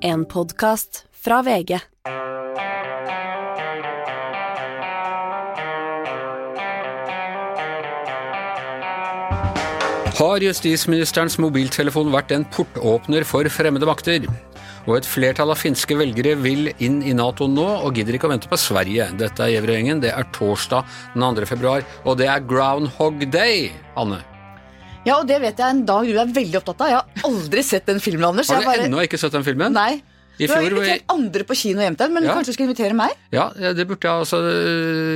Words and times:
En 0.00 0.24
podkast 0.24 1.04
fra 1.10 1.40
VG. 1.42 1.78
Har 10.18 10.42
justisministerens 10.42 11.38
mobiltelefon 11.42 12.12
vært 12.14 12.30
en 12.36 12.46
portåpner 12.46 13.26
for 13.26 13.50
fremmede 13.50 13.90
makter? 13.90 14.30
Og 14.86 15.00
et 15.00 15.08
flertall 15.08 15.50
av 15.50 15.58
finske 15.58 15.98
velgere 15.98 16.36
vil 16.38 16.70
inn 16.78 17.02
i 17.02 17.16
Nato 17.16 17.50
nå, 17.50 17.66
og 17.82 17.98
gidder 17.98 18.18
ikke 18.18 18.30
å 18.30 18.34
vente 18.36 18.50
på 18.50 18.60
Sverige. 18.60 19.10
Dette 19.18 19.46
er 19.46 19.56
Gjevrøy-gjengen. 19.56 20.06
Det 20.06 20.14
er 20.14 20.30
torsdag 20.36 20.86
den 21.14 21.26
2. 21.42 21.50
februar, 21.50 21.86
og 22.06 22.20
det 22.22 22.30
er 22.30 22.46
Groundhog 22.46 23.26
Day, 23.34 23.72
Anne. 23.98 24.22
Ja, 25.08 25.16
og 25.22 25.26
det 25.30 25.40
vet 25.40 25.56
jeg 25.64 25.72
en 25.72 25.82
dag 25.88 26.04
du 26.06 26.20
er 26.20 26.30
veldig 26.36 26.60
opptatt 26.60 26.84
av. 26.84 26.92
Jeg 26.92 27.00
har 27.00 27.32
aldri 27.32 27.64
sett 27.64 27.88
den 27.88 28.00
filmen, 28.04 28.28
Anders. 28.28 28.50
Har 28.52 28.60
du 28.62 28.68
bare- 28.68 28.86
ennå 28.86 29.00
ikke 29.08 29.18
sett 29.20 29.32
den 29.32 29.46
filmen? 29.46 29.72
Nei. 29.72 30.02
I 30.38 30.46
du 30.46 30.52
har 30.54 30.62
fjor- 30.62 30.70
invitert 30.78 31.02
andre 31.10 31.42
på 31.42 31.54
kino 31.58 31.80
hjem 31.82 31.96
til 31.98 32.10
men 32.14 32.22
Ja. 32.22 32.34
kanskje 32.36 32.46
du 32.46 32.52
skal 32.54 32.66
invitere 32.68 32.94
meg? 32.94 33.10
Ja, 33.34 33.48
det 33.50 33.88
burde 33.88 34.06
jeg 34.06 34.20
altså. 34.22 34.38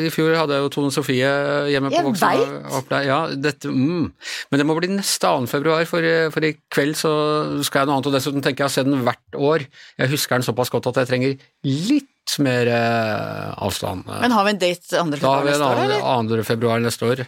I 0.02 0.10
fjor 0.10 0.34
hadde 0.34 0.50
jeg 0.56 0.62
jo 0.64 0.68
Tone 0.74 0.90
Sofie 0.90 1.28
hjemme 1.70 1.92
på 1.92 1.94
Jeg 1.94 2.04
voksen. 2.08 2.72
opplæ- 2.80 3.04
Ja, 3.06 3.20
dette, 3.30 3.68
mm. 3.70 4.10
Men 4.50 4.58
det 4.58 4.66
må 4.66 4.74
bli 4.80 4.88
neste 4.88 5.20
2. 5.22 5.46
februar, 5.46 5.84
for, 5.86 6.02
for 6.34 6.40
i 6.42 6.56
kveld 6.74 6.96
så 6.98 7.62
skal 7.62 7.82
jeg 7.82 7.86
noe 7.86 7.94
annet. 8.00 8.06
Og 8.10 8.12
dessuten 8.18 8.42
tenker 8.42 8.64
jeg 8.64 8.66
å 8.66 8.74
se 8.74 8.82
den 8.82 9.04
hvert 9.04 9.38
år. 9.38 9.66
Jeg 10.00 10.10
husker 10.10 10.40
den 10.40 10.42
såpass 10.42 10.70
godt 10.74 10.88
at 10.90 10.98
jeg 11.06 11.06
trenger 11.12 11.38
litt 11.62 12.38
mer 12.40 12.66
eh, 12.66 13.54
avstand. 13.62 14.02
Men 14.06 14.30
har 14.32 14.42
vi 14.44 14.50
en 14.50 14.58
date 14.58 14.82
2. 14.90 15.06
februar 15.22 15.44
neste 15.46 15.62
år, 15.62 15.62
Da 15.62 15.68
har 15.70 15.86
vi 15.86 15.94
en 15.94 16.28
2. 16.42 16.42
februar 16.50 16.80
neste 16.82 17.06
år. 17.06 17.26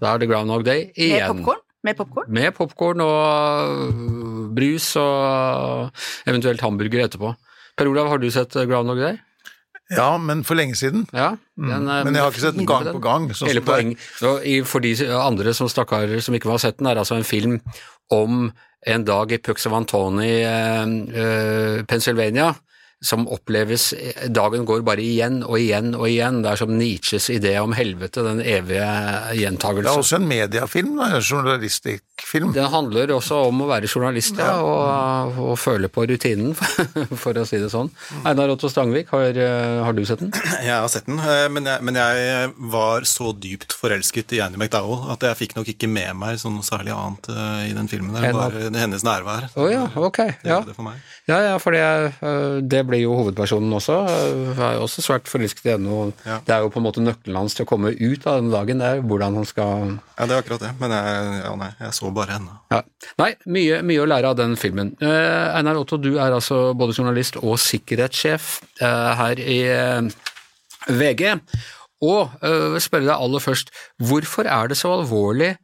Da 0.00 0.14
er 0.14 0.18
det 0.18 0.28
Groundhog 0.30 0.64
Day 0.64 0.90
igjen. 0.96 1.36
Med 1.36 1.44
popkorn? 1.44 1.60
Med 1.84 1.98
popcorn? 1.98 2.30
Med 2.32 2.54
popkorn 2.56 3.02
og 3.04 3.92
øh, 3.92 4.48
brus 4.56 4.94
og 5.00 5.90
eventuelt 6.26 6.64
hamburger 6.64 7.04
etterpå. 7.04 7.34
Per 7.76 7.90
Olav, 7.90 8.08
har 8.08 8.22
du 8.22 8.30
sett 8.32 8.54
Groundhog 8.54 9.02
Day? 9.02 9.18
Ja, 9.92 10.14
men 10.16 10.40
for 10.48 10.56
lenge 10.56 10.76
siden. 10.78 11.04
Ja, 11.12 11.34
den, 11.60 11.84
mm. 11.84 11.88
Men 12.06 12.14
jeg 12.16 12.24
har 12.24 12.32
ikke 12.32 12.44
sett 12.46 12.56
den 12.56 12.68
gang 12.68 12.86
på 12.88 13.02
gang. 13.04 13.26
sånn 13.36 13.50
Hele 13.50 13.60
er. 13.60 13.66
poeng, 13.68 14.64
For 14.64 14.80
de 14.80 14.94
andre 15.12 15.52
som 15.56 15.68
stakkarer 15.68 16.22
som 16.24 16.36
ikke 16.36 16.48
har 16.48 16.62
sett 16.62 16.78
den, 16.80 16.88
er 16.88 17.02
altså 17.02 17.18
en 17.18 17.28
film 17.28 17.58
om 18.14 18.48
en 18.86 19.04
dag 19.04 19.32
i 19.32 19.40
Puxavantoni, 19.40 20.32
eh, 20.44 20.84
eh, 21.20 21.84
Pennsylvania, 21.88 22.54
som 23.04 23.26
oppleves 23.28 23.90
Dagen 24.32 24.64
går 24.68 24.82
bare 24.86 25.02
igjen 25.04 25.42
og 25.44 25.58
igjen 25.60 25.92
og 25.96 26.06
igjen. 26.08 26.38
Det 26.44 26.52
er 26.54 26.60
som 26.60 26.72
Nietzsches 26.78 27.26
idé 27.34 27.54
om 27.60 27.74
helvete, 27.76 28.22
den 28.24 28.40
evige 28.40 28.86
gjentagelsen. 29.38 29.84
Det 29.84 29.92
er 29.92 30.00
også 30.04 30.18
en 30.20 30.28
mediefilm, 30.30 30.94
da, 30.98 31.08
en 31.18 31.24
journalistikkfilm. 31.24 32.52
Den 32.56 32.68
handler 32.72 33.12
også 33.16 33.40
om 33.48 33.62
å 33.64 33.68
være 33.68 33.90
journalist, 33.90 34.38
ja, 34.40 34.54
og, 34.62 35.38
og 35.50 35.56
føle 35.60 35.90
på 35.92 36.06
rutinen, 36.08 36.54
for 37.22 37.36
å 37.40 37.44
si 37.48 37.60
det 37.62 37.70
sånn. 37.72 37.90
Einar 38.24 38.52
Otto 38.54 38.70
Stangvik, 38.72 39.10
har, 39.14 39.34
eh, 39.36 39.80
har 39.84 39.96
du 39.96 40.04
sett 40.08 40.22
den? 40.24 40.32
Jeg 40.64 40.72
har 40.74 40.88
sett 40.92 41.08
den, 41.10 41.18
eh, 41.20 41.46
men 41.52 41.66
jeg, 41.68 41.84
men 41.84 41.98
jeg 41.98 42.52
var 42.72 43.04
så 43.08 43.32
dypt 43.36 43.74
forelsket 43.76 44.36
i 44.36 44.40
Annie 44.44 44.60
McDowell 44.60 45.10
at 45.12 45.24
jeg 45.26 45.38
fikk 45.42 45.56
nok 45.58 45.68
ikke 45.74 45.88
med 45.90 46.14
meg 46.20 46.38
sånn 46.40 46.56
noe 46.58 46.66
særlig 46.66 46.94
annet 46.94 47.28
eh, 47.34 47.60
i 47.70 47.74
den 47.76 47.90
filmen. 47.90 48.14
Det 48.16 48.30
var 48.34 48.54
bare 48.54 48.72
hennes 48.80 49.04
nærvær. 49.06 49.50
Å 49.58 49.68
ja, 49.72 49.84
ok. 49.98 50.20
Det 50.42 50.50
Ja. 50.50 50.60
var 50.62 50.68
det 50.70 50.76
for 50.78 50.86
meg. 50.88 51.02
Ja, 51.28 51.38
ja, 51.50 51.54
for 51.62 51.72
det, 51.74 51.84
det 52.68 52.74
det 52.74 52.82
blir 52.94 53.02
jo 53.02 53.16
hovedpersonen 53.18 53.74
også. 53.74 53.96
øh, 54.06 54.58
er 54.62 54.76
jo 54.78 54.84
også 54.86 55.02
svært 55.04 55.26
forelsket 55.28 55.66
i 55.66 55.72
henne. 55.74 55.90
og 55.90 56.12
Ja. 56.24 56.38
Det 56.46 56.54
er 56.54 56.60
jo 56.64 56.70
på 56.70 56.78
en 56.80 56.86
måte 56.86 57.02
nøkkelen 57.02 57.36
hans 57.36 57.54
til 57.58 57.66
å 57.66 57.68
komme 57.68 57.90
ut 57.92 58.26
av 58.30 58.40
den 58.40 58.50
dagen. 58.54 58.78
Det 58.80 58.86
er 58.86 59.02
hvordan 59.02 59.34
han 59.42 59.44
skal 59.50 59.98
Ja, 60.18 60.26
det 60.26 60.36
er 60.36 60.42
akkurat 60.44 60.60
det, 60.62 60.72
men 60.80 60.94
jeg, 60.94 61.42
ja, 61.44 61.54
nei, 61.58 61.70
jeg 61.80 61.92
så 61.98 62.12
bare 62.14 62.36
henne. 62.38 62.54
ja. 62.70 62.80
Nei, 63.18 63.34
mye, 63.46 63.82
mye 63.82 64.02
å 64.04 64.06
lære 64.08 64.30
av 64.30 64.36
den 64.38 64.54
filmen. 64.56 64.94
Eh, 65.02 65.56
Einar 65.58 65.76
Otto, 65.82 65.98
du 65.98 66.14
er 66.18 66.32
altså 66.32 66.72
både 66.78 66.94
journalist 66.96 67.36
og 67.42 67.58
sikkerhetssjef 67.58 68.60
eh, 68.80 69.12
her 69.20 69.42
i 69.42 69.60
eh, 69.68 70.08
VG. 70.88 71.34
Og 72.04 72.30
eh, 72.44 72.78
spørre 72.82 73.06
deg 73.08 73.14
aller 73.18 73.40
først, 73.42 73.70
hvorfor 74.02 74.46
er 74.50 74.68
det 74.70 74.76
så 74.80 74.94
alvorlig 75.00 75.54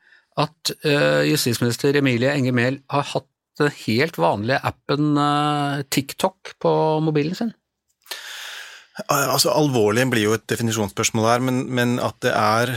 at 0.40 0.70
eh, 0.86 1.26
justisminister 1.28 1.96
Emilie 1.98 2.30
Enger 2.32 2.54
Mehl 2.56 2.78
har 2.90 3.02
hatt 3.14 3.26
den 3.60 3.74
helt 3.84 4.18
vanlige 4.20 4.60
appen 4.66 5.10
eh, 5.20 5.82
TikTok 5.92 6.54
på 6.62 6.72
mobilen 7.04 7.36
sin? 7.38 7.52
Altså, 9.08 9.52
Alvorlig 9.54 10.04
blir 10.12 10.26
jo 10.26 10.34
et 10.36 10.48
definisjonsspørsmål 10.50 11.28
her, 11.30 11.44
men, 11.46 11.62
men 11.72 11.94
at 12.04 12.18
det 12.24 12.32
er 12.36 12.72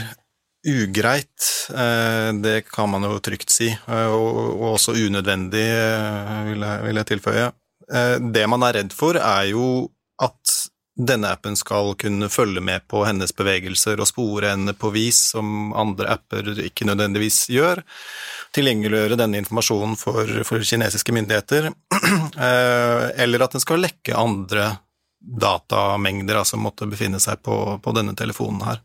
ugreit, 0.64 1.48
eh, 1.76 2.30
det 2.40 2.62
kan 2.70 2.88
man 2.94 3.04
jo 3.10 3.18
trygt 3.24 3.52
si, 3.52 3.68
eh, 3.74 4.08
og, 4.14 4.38
og 4.54 4.68
også 4.78 4.96
unødvendig, 4.96 5.66
eh, 5.68 6.38
vil 6.52 6.64
jeg, 6.64 6.86
vil 6.88 7.02
jeg 7.02 7.10
tilføye. 7.12 7.50
Eh, 7.92 8.16
Det 8.38 8.46
man 8.48 8.64
er 8.64 8.78
redd 8.80 8.96
for, 8.96 9.20
er 9.20 9.50
jo 9.52 9.90
at 10.24 10.63
denne 10.94 11.32
appen 11.34 11.56
skal 11.58 11.96
kunne 11.98 12.30
følge 12.30 12.62
med 12.62 12.86
på 12.88 13.02
hennes 13.08 13.34
bevegelser 13.34 13.98
og 13.98 14.08
spore 14.10 14.52
henne 14.52 14.76
på 14.78 14.92
vis 14.94 15.20
som 15.34 15.74
andre 15.74 16.12
apper 16.14 16.52
ikke 16.68 16.86
nødvendigvis 16.86 17.48
gjør. 17.50 17.82
Tilgjengeliggjøre 18.54 19.18
denne 19.18 19.42
informasjonen 19.42 19.98
for, 19.98 20.30
for 20.46 20.62
kinesiske 20.62 21.16
myndigheter, 21.16 21.72
eh, 22.48 23.06
eller 23.26 23.46
at 23.46 23.58
den 23.58 23.64
skal 23.64 23.82
lekke 23.82 24.18
andre 24.18 24.70
datamengder 25.24 26.42
altså 26.42 26.60
måtte 26.60 26.86
befinne 26.92 27.22
seg 27.24 27.42
på, 27.42 27.80
på 27.82 27.96
denne 27.96 28.14
telefonen 28.20 28.62
her. 28.68 28.84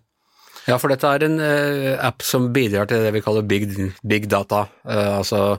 Ja, 0.68 0.76
for 0.80 0.92
dette 0.92 1.08
er 1.08 1.24
en 1.24 1.38
eh, 1.40 1.92
app 2.04 2.24
som 2.24 2.50
bidrar 2.54 2.88
til 2.88 3.04
det 3.04 3.12
vi 3.16 3.22
kaller 3.24 3.44
big, 3.48 3.68
big 4.00 4.28
data, 4.32 4.66
eh, 4.88 5.14
altså 5.18 5.58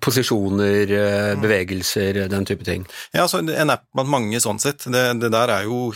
posisjoner, 0.00 0.90
eh, 0.90 1.40
bevegelser, 1.40 2.28
den 2.28 2.44
type 2.46 2.64
ting. 2.64 2.86
Ja, 3.12 3.24
altså 3.24 3.38
En 3.38 3.70
app 3.70 3.86
blant 3.94 4.10
mange 4.10 4.40
sånn 4.40 4.60
sett. 4.62 4.86
Det, 4.92 5.02
det 5.20 5.32
der 5.34 5.52
er 5.56 5.66
jo 5.66 5.90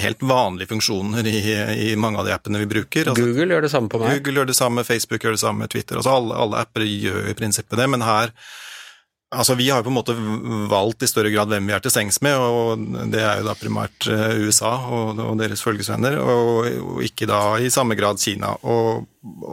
helt 0.00 0.24
vanlige 0.24 0.70
funksjoner 0.72 1.26
i, 1.28 1.42
i 1.90 1.96
mange 2.00 2.22
av 2.22 2.28
de 2.28 2.34
appene 2.36 2.62
vi 2.62 2.70
bruker. 2.70 3.12
Altså, 3.12 3.26
Google 3.26 3.54
gjør 3.54 3.68
det 3.68 3.72
samme 3.74 3.92
på 3.92 4.00
meg. 4.00 4.16
Google 4.20 4.40
gjør 4.40 4.50
det 4.52 4.58
samme, 4.58 4.86
Facebook 4.88 5.26
gjør 5.26 5.36
det 5.36 5.44
samme, 5.44 5.68
Twitter 5.70 6.00
altså 6.00 6.16
Alle, 6.16 6.40
alle 6.46 6.64
apper 6.64 6.86
gjør 6.88 7.30
i 7.30 7.36
prinsippet 7.36 7.80
det, 7.80 7.88
men 7.92 8.04
her 8.06 8.34
Altså, 9.30 9.54
Vi 9.54 9.68
har 9.70 9.78
jo 9.78 9.84
på 9.86 9.90
en 9.92 9.94
måte 9.94 10.14
valgt 10.66 11.04
i 11.06 11.08
større 11.08 11.30
grad 11.30 11.52
hvem 11.52 11.68
vi 11.68 11.74
er 11.76 11.82
til 11.84 11.92
sengs 11.94 12.16
med, 12.24 12.34
og 12.34 12.80
det 13.12 13.20
er 13.22 13.38
jo 13.38 13.44
da 13.46 13.52
primært 13.54 14.08
eh, 14.10 14.40
USA 14.42 14.72
og, 14.90 15.20
deres 15.38 15.62
følgesvenner, 15.62 16.16
og, 16.18 17.04
ikke 17.06 17.28
da 17.30 17.60
i 17.62 17.70
samme 17.70 17.94
grad 17.94 18.18
Kina. 18.18 18.56
Og, 18.66 19.06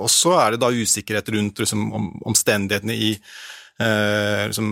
så 0.10 0.34
er 0.40 0.56
det 0.56 0.64
da 0.64 0.72
usikkerhet 0.74 1.30
rundt 1.36 1.62
liksom, 1.62 1.86
om, 1.94 2.10
omstendighetene 2.26 2.98
i 2.98 3.12
eh, 3.14 3.38
liksom, 3.78 4.68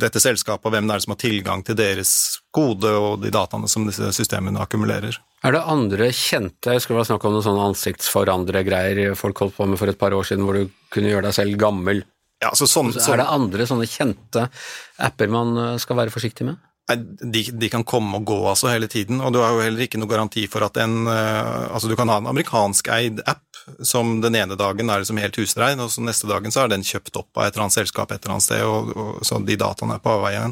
dette 0.00 0.22
selskapet, 0.22 0.64
og 0.68 0.72
hvem 0.72 0.88
det 0.88 0.96
er 0.96 1.04
som 1.04 1.12
har 1.12 1.20
tilgang 1.20 1.64
til 1.66 1.76
deres 1.76 2.12
kode 2.54 2.88
og 2.88 3.20
de 3.20 3.32
dataene 3.34 3.68
som 3.68 3.84
disse 3.88 4.08
systemene 4.16 4.62
akkumulerer. 4.64 5.18
Er 5.44 5.52
det 5.54 5.62
andre 5.68 6.08
kjente, 6.16 6.72
jeg 6.72 6.82
skulle 6.82 7.02
var 7.02 7.08
snakk 7.10 7.26
om 7.28 7.36
noen 7.36 7.44
sånne 7.44 7.66
ansiktsforandre-greier 7.70 9.16
folk 9.18 9.44
holdt 9.44 9.58
på 9.58 9.66
med 9.68 9.80
for 9.80 9.92
et 9.92 10.00
par 10.00 10.16
år 10.16 10.24
siden, 10.26 10.46
hvor 10.48 10.56
du 10.56 10.72
kunne 10.94 11.12
gjøre 11.12 11.28
deg 11.28 11.36
selv 11.36 11.60
gammel? 11.60 12.02
Ja, 12.42 12.52
så 12.56 12.68
sånn, 12.68 12.92
Så 12.92 13.14
er 13.14 13.22
det 13.22 13.32
andre 13.32 13.66
sånne 13.68 13.88
kjente 13.88 14.48
apper 15.00 15.30
man 15.32 15.56
eh, 15.56 15.76
skal 15.80 15.96
være 16.00 16.12
forsiktig 16.12 16.44
med? 16.48 16.58
De, 16.86 17.40
de 17.50 17.68
kan 17.72 17.82
komme 17.82 18.20
og 18.20 18.28
gå 18.28 18.36
altså 18.46 18.68
hele 18.70 18.86
tiden, 18.86 19.18
og 19.18 19.32
du 19.34 19.40
har 19.42 19.56
jo 19.56 19.64
heller 19.64 19.86
ikke 19.86 19.98
noe 19.98 20.10
garanti 20.10 20.44
for 20.50 20.62
at 20.62 20.78
en 20.78 21.08
eh, 21.10 21.64
Altså, 21.74 21.90
du 21.90 21.96
kan 21.98 22.10
ha 22.12 22.20
en 22.20 22.28
amerikansk 22.30 22.92
eid 22.94 23.24
app 23.26 23.42
som 23.82 24.20
den 24.22 24.36
ene 24.38 24.54
dagen 24.54 24.90
er 24.90 25.02
liksom 25.02 25.18
helt 25.18 25.38
husrein, 25.40 25.82
og 25.82 25.90
så 25.90 26.04
neste 26.06 26.30
dagen 26.30 26.54
så 26.54 26.62
er 26.62 26.70
den 26.70 26.86
kjøpt 26.86 27.18
opp 27.18 27.40
av 27.40 27.48
et 27.48 27.56
eller 27.56 27.66
annet 27.66 27.78
selskap 27.80 28.12
et 28.14 28.22
eller 28.22 28.36
annet 28.36 28.46
sted, 28.46 28.62
og, 28.62 28.92
og 28.94 29.26
så 29.26 29.40
de 29.42 29.58
dataene 29.58 29.98
er 29.98 30.04
på 30.04 30.14
avveie. 30.14 30.46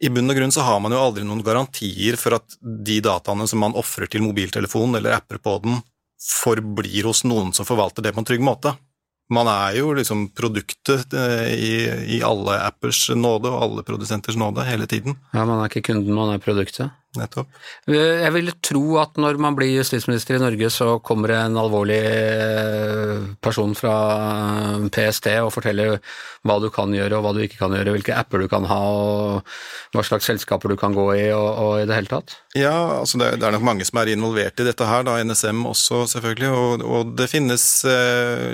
I 0.00 0.08
bunn 0.08 0.32
og 0.32 0.38
grunn 0.38 0.54
så 0.54 0.64
har 0.64 0.80
man 0.80 0.96
jo 0.96 1.02
aldri 1.02 1.26
noen 1.28 1.44
garantier 1.44 2.16
for 2.16 2.38
at 2.38 2.56
de 2.64 3.00
dataene 3.04 3.44
som 3.50 3.60
man 3.60 3.76
ofrer 3.76 4.08
til 4.08 4.24
mobiltelefonen 4.24 4.96
eller 4.96 5.18
apper 5.18 5.42
på 5.44 5.58
den, 5.66 5.82
forblir 6.20 7.08
hos 7.08 7.22
noen 7.28 7.52
som 7.56 7.68
forvalter 7.68 8.04
det 8.04 8.14
på 8.16 8.22
en 8.22 8.28
trygg 8.28 8.44
måte. 8.44 8.72
Man 9.30 9.46
er 9.46 9.76
jo 9.78 9.92
liksom 9.94 10.28
produktet 10.34 11.14
eh, 11.14 11.50
i, 11.54 11.74
i 12.16 12.22
alle 12.26 12.56
appers 12.66 13.04
nåde 13.14 13.50
og 13.52 13.62
alle 13.62 13.84
produsenters 13.86 14.38
nåde 14.38 14.64
hele 14.66 14.88
tiden. 14.90 15.14
Ja, 15.32 15.44
man 15.44 15.60
er 15.60 15.70
ikke 15.70 15.92
kunden, 15.92 16.10
man 16.16 16.34
er 16.34 16.42
produktet. 16.42 16.90
Nettopp. 17.18 17.48
Eh, 17.90 18.22
Jeg 18.22 18.30
vil 18.36 18.52
tro 18.62 18.82
at 19.02 19.16
når 19.18 19.38
man 19.42 19.56
blir 19.58 19.72
justisminister 19.80 20.36
i 20.36 20.42
Norge, 20.42 20.68
så 20.70 21.00
kommer 21.02 21.32
en 21.34 21.56
alvorlig 21.58 21.98
eh, 22.06 23.24
person 23.42 23.74
fra 23.74 23.94
eh, 24.76 24.84
PST 24.94 25.26
og 25.42 25.50
forteller 25.50 25.98
hva 26.46 26.58
du 26.62 26.68
kan 26.70 26.94
gjøre 26.94 27.18
og 27.18 27.24
hva 27.24 27.32
du 27.34 27.40
ikke 27.42 27.58
kan 27.58 27.74
gjøre, 27.74 27.96
hvilke 27.96 28.14
apper 28.14 28.44
du 28.44 28.46
kan 28.48 28.68
ha 28.70 28.78
og 28.94 29.50
hva 29.90 30.04
slags 30.06 30.30
selskaper 30.30 30.70
du 30.70 30.76
kan 30.78 30.94
gå 30.94 31.08
i 31.16 31.24
og, 31.34 31.48
og 31.50 31.72
i 31.80 31.88
det 31.90 31.98
hele 31.98 32.12
tatt. 32.12 32.36
Ja, 32.54 33.00
altså 33.00 33.18
det, 33.18 33.32
er 33.42 33.56
nok 33.56 33.66
mange 33.66 33.86
som 33.86 33.98
er 33.98 34.12
involvert 34.14 34.62
i 34.62 34.68
dette 34.68 34.86
her, 34.86 35.02
da, 35.06 35.18
NSM 35.26 35.66
også 35.66 36.04
selvfølgelig, 36.14 36.52
og, 36.54 36.86
og 36.86 37.12
det 37.18 37.26
finnes 37.30 37.66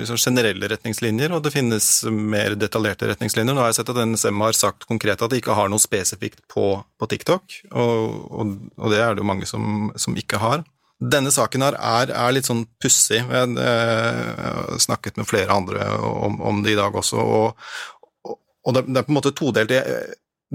liksom 0.01 0.19
generelle 0.21 0.69
retningslinjer, 0.73 1.33
og 1.33 1.45
det 1.45 1.53
finnes 1.53 1.87
mer 2.09 2.57
detaljerte 2.57 3.13
retningslinjer. 3.13 3.53
Nå 3.53 3.63
har 3.63 3.71
jeg 3.71 3.79
sett 3.79 3.93
at 3.93 4.01
NSM 4.01 4.43
har 4.45 4.57
sagt 4.57 4.89
konkret 4.89 5.21
at 5.21 5.33
de 5.33 5.41
ikke 5.41 5.55
har 5.57 5.69
noe 5.71 5.81
spesifikt 5.81 6.43
på, 6.51 6.69
på 6.97 7.09
TikTok, 7.13 7.57
og, 7.71 8.03
og, 8.27 8.46
og 8.77 8.91
det 8.93 8.99
er 9.03 9.15
det 9.15 9.23
jo 9.23 9.29
mange 9.29 9.47
som, 9.49 9.91
som 9.99 10.17
ikke 10.19 10.39
har. 10.41 10.63
Denne 10.97 11.29
saken 11.33 11.61
her 11.61 11.75
er, 11.77 12.09
er 12.09 12.33
litt 12.33 12.47
sånn 12.49 12.63
pussig. 12.81 13.19
Jeg 13.21 13.57
eh, 13.61 14.31
har 14.41 14.81
snakket 14.81 15.19
med 15.19 15.29
flere 15.29 15.53
andre 15.53 15.91
om, 16.01 16.39
om 16.41 16.63
det 16.65 16.73
i 16.73 16.79
dag 16.79 16.95
også, 16.97 17.21
og, 17.21 17.69
og 18.25 18.73
det, 18.75 18.87
det 18.89 19.03
er 19.03 19.05
på 19.05 19.13
en 19.13 19.19
måte 19.19 19.35
todelt. 19.37 19.69
Det, 19.69 19.83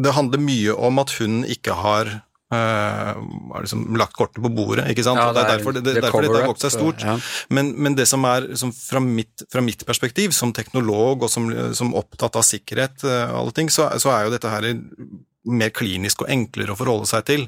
det 0.02 0.16
handler 0.16 0.42
mye 0.42 0.74
om 0.88 0.98
at 1.02 1.14
hun 1.20 1.42
ikke 1.46 1.76
har 1.78 2.10
eh, 2.52 3.22
liksom 3.62 3.86
lagt 4.00 4.16
kortet 4.18 4.42
på 4.42 4.50
bordet, 4.52 4.88
ikke 4.92 5.04
sant? 5.06 5.20
Ja, 5.22 5.30
det 5.30 5.44
er 5.44 5.46
er- 5.46 5.56
derfor, 5.58 5.76
det, 5.78 5.84
det 5.86 5.96
derfor 6.02 6.26
dette 6.26 6.40
har 6.42 6.50
vokst 6.50 6.66
seg 6.66 6.74
stort. 6.74 7.06
ja. 7.06 7.18
Men, 7.54 7.74
men 7.78 7.94
det 7.98 8.08
som 8.10 8.24
er 8.28 8.50
som 8.58 8.74
fra, 8.74 9.00
mitt, 9.04 9.46
fra 9.52 9.62
mitt 9.64 9.86
perspektiv, 9.88 10.34
som 10.36 10.52
teknolog 10.56 11.22
og 11.22 11.30
som, 11.32 11.48
som 11.76 11.94
opptatt 11.98 12.40
av 12.40 12.46
sikkerhet 12.50 13.04
eh, 13.06 13.30
alle 13.30 13.54
ting, 13.56 13.70
så, 13.72 13.92
så 14.02 14.10
er 14.16 14.26
jo 14.26 14.34
dette 14.34 14.50
her 14.52 14.72
mer 15.48 15.72
klinisk 15.74 16.22
og 16.22 16.30
enklere 16.30 16.74
å 16.74 16.78
forholde 16.78 17.08
seg 17.10 17.24
til. 17.28 17.46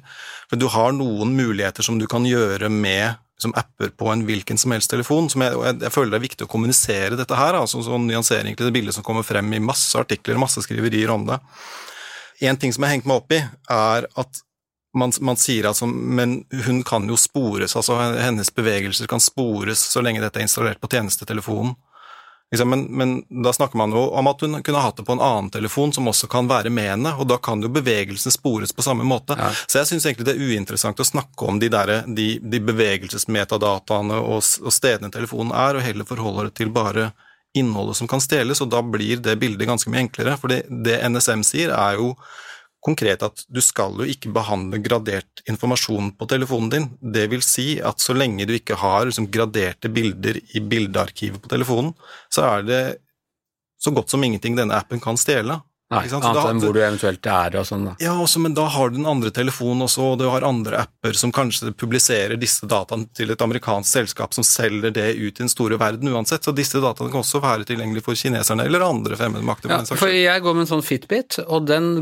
For 0.51 0.61
du 0.61 0.67
har 0.73 0.95
noen 0.97 1.35
muligheter 1.37 1.87
som 1.87 2.01
du 2.01 2.09
kan 2.11 2.27
gjøre 2.27 2.71
med 2.73 3.21
som 3.41 3.55
apper 3.59 3.91
på 3.99 4.09
en 4.13 4.23
hvilken 4.27 4.59
som 4.59 4.73
helst 4.75 4.91
telefon. 4.91 5.29
Som 5.31 5.45
jeg, 5.45 5.57
og 5.59 5.67
jeg, 5.67 5.81
jeg 5.85 5.95
føler 5.95 6.15
det 6.15 6.21
er 6.21 6.27
viktig 6.29 6.47
å 6.47 6.51
kommunisere 6.51 7.19
dette 7.19 7.39
her, 7.39 7.59
altså 7.59 7.83
sånn 7.85 8.07
nyansering 8.09 8.57
til 8.57 8.69
det 8.69 8.75
bildet 8.77 8.97
som 8.97 9.07
kommer 9.07 9.27
frem 9.27 9.53
i 9.55 9.63
masse 9.63 9.99
artikler, 9.99 10.41
masse 10.41 10.63
skriverier 10.65 11.13
om 11.15 11.27
det. 11.29 11.41
En 12.45 12.59
ting 12.61 12.75
som 12.75 12.83
jeg 12.83 12.91
har 12.91 12.99
hengt 12.99 13.09
meg 13.11 13.23
opp 13.23 13.35
i, 13.35 13.43
er 13.71 14.09
at 14.21 14.45
man, 14.95 15.11
man 15.27 15.39
sier 15.41 15.67
altså 15.67 15.89
Men 15.91 16.37
hun 16.67 16.85
kan 16.87 17.09
jo 17.11 17.17
spores, 17.19 17.75
altså 17.75 17.97
hennes 17.99 18.53
bevegelser 18.55 19.11
kan 19.11 19.23
spores 19.23 19.83
så 19.91 20.03
lenge 20.05 20.23
dette 20.23 20.39
er 20.39 20.47
installert 20.47 20.79
på 20.83 20.91
tjenestetelefonen. 20.93 21.75
Liksom, 22.53 22.71
men, 22.71 22.83
men 22.85 23.43
da 23.43 23.53
snakker 23.53 23.79
man 23.79 23.91
jo 23.93 23.99
om 24.15 24.27
at 24.31 24.41
hun 24.41 24.63
kunne 24.63 24.79
hatt 24.79 24.97
det 24.97 25.05
på 25.09 25.13
en 25.17 25.23
annen 25.25 25.51
telefon 25.51 25.93
som 25.93 26.07
også 26.09 26.29
kan 26.31 26.47
være 26.47 26.71
med 26.71 26.91
henne, 26.91 27.15
og 27.19 27.27
da 27.27 27.39
kan 27.43 27.63
jo 27.63 27.71
bevegelsen 27.73 28.31
spores 28.31 28.73
på 28.73 28.85
samme 28.85 29.05
måte. 29.05 29.35
Ja. 29.39 29.51
Så 29.67 29.81
jeg 29.81 29.91
syns 29.91 30.07
egentlig 30.07 30.29
det 30.29 30.37
er 30.37 30.53
uinteressant 30.53 31.03
å 31.03 31.09
snakke 31.09 31.49
om 31.51 31.59
de, 31.59 31.71
der, 31.73 32.05
de, 32.07 32.29
de 32.39 32.61
bevegelsesmetadataene 32.63 34.21
og, 34.23 34.45
og 34.63 34.75
stedene 34.75 35.11
telefonen 35.11 35.51
er, 35.57 35.81
og 35.81 35.87
heller 35.87 36.07
forholde 36.07 36.49
det 36.49 36.57
til 36.61 36.71
bare 36.75 37.11
innholdet 37.59 37.99
som 37.99 38.11
kan 38.11 38.23
stjeles, 38.23 38.63
og 38.63 38.71
da 38.71 38.83
blir 38.83 39.23
det 39.23 39.37
bildet 39.43 39.69
ganske 39.71 39.91
mye 39.91 40.05
enklere. 40.07 40.37
For 40.39 40.51
det, 40.51 40.65
det 40.69 41.01
NSM 41.11 41.43
sier, 41.47 41.75
er 41.75 41.99
jo 41.99 42.13
konkret 42.85 43.23
at 43.25 43.45
du 43.49 43.61
skal 43.65 43.97
jo 44.03 44.07
ikke 44.09 44.33
behandle 44.35 44.81
gradert 44.85 45.43
informasjon 45.49 46.13
på 46.19 46.29
telefonen 46.31 46.73
din. 46.73 46.89
Det 47.01 47.27
vil 47.33 47.45
si 47.45 47.79
at 47.81 48.03
så 48.03 48.17
lenge 48.17 48.47
du 48.49 48.55
ikke 48.57 48.77
har 48.81 49.09
liksom, 49.09 49.31
graderte 49.33 49.91
bilder 49.93 50.41
i 50.41 50.61
bildearkivet 50.61 51.41
på 51.43 51.53
telefonen, 51.53 51.95
så 52.33 52.45
er 52.51 52.69
det 52.69 52.83
så 53.81 53.93
godt 53.93 54.13
som 54.13 54.25
ingenting 54.25 54.57
denne 54.57 54.77
appen 54.77 55.01
kan 55.03 55.19
stjele. 55.21 55.59
Nei, 55.93 56.07
annet 56.09 56.39
enn 56.49 56.61
hvor 56.63 56.73
du 56.73 56.81
eventuelt 56.81 57.27
er 57.29 57.59
og 57.61 57.67
sånn, 57.69 57.83
da. 57.91 57.93
Ja, 58.01 58.15
også, 58.17 58.41
men 58.41 58.55
da 58.57 58.65
har 58.73 58.89
du 58.89 58.97
den 58.97 59.09
andre 59.09 59.29
telefonen 59.35 59.85
også, 59.85 60.07
og 60.15 60.23
du 60.23 60.25
har 60.33 60.47
andre 60.47 60.81
apper 60.87 61.13
som 61.19 61.33
kanskje 61.35 61.75
publiserer 61.77 62.39
disse 62.41 62.65
dataene 62.71 63.11
til 63.15 63.35
et 63.35 63.45
amerikansk 63.45 63.91
selskap 64.01 64.33
som 64.33 64.47
selger 64.49 64.95
det 64.97 65.11
ut 65.19 65.29
i 65.29 65.43
den 65.43 65.53
store 65.53 65.77
verden 65.81 66.09
uansett. 66.09 66.47
Så 66.47 66.55
disse 66.57 66.81
dataene 66.81 67.13
kan 67.13 67.21
også 67.21 67.43
være 67.45 67.69
tilgjengelige 67.69 68.07
for 68.07 68.17
kineserne 68.17 68.65
eller 68.65 68.87
andre 68.87 69.19
fremmede 69.21 69.45
makter. 69.45 69.75
Ja, 69.75 69.83
for 69.85 70.09
jeg 70.09 70.45
går 70.47 70.57
med 70.57 70.65
en 70.65 70.73
sånn 70.73 70.87
Fitbit, 70.89 71.39
og 71.45 71.69
den 71.69 71.93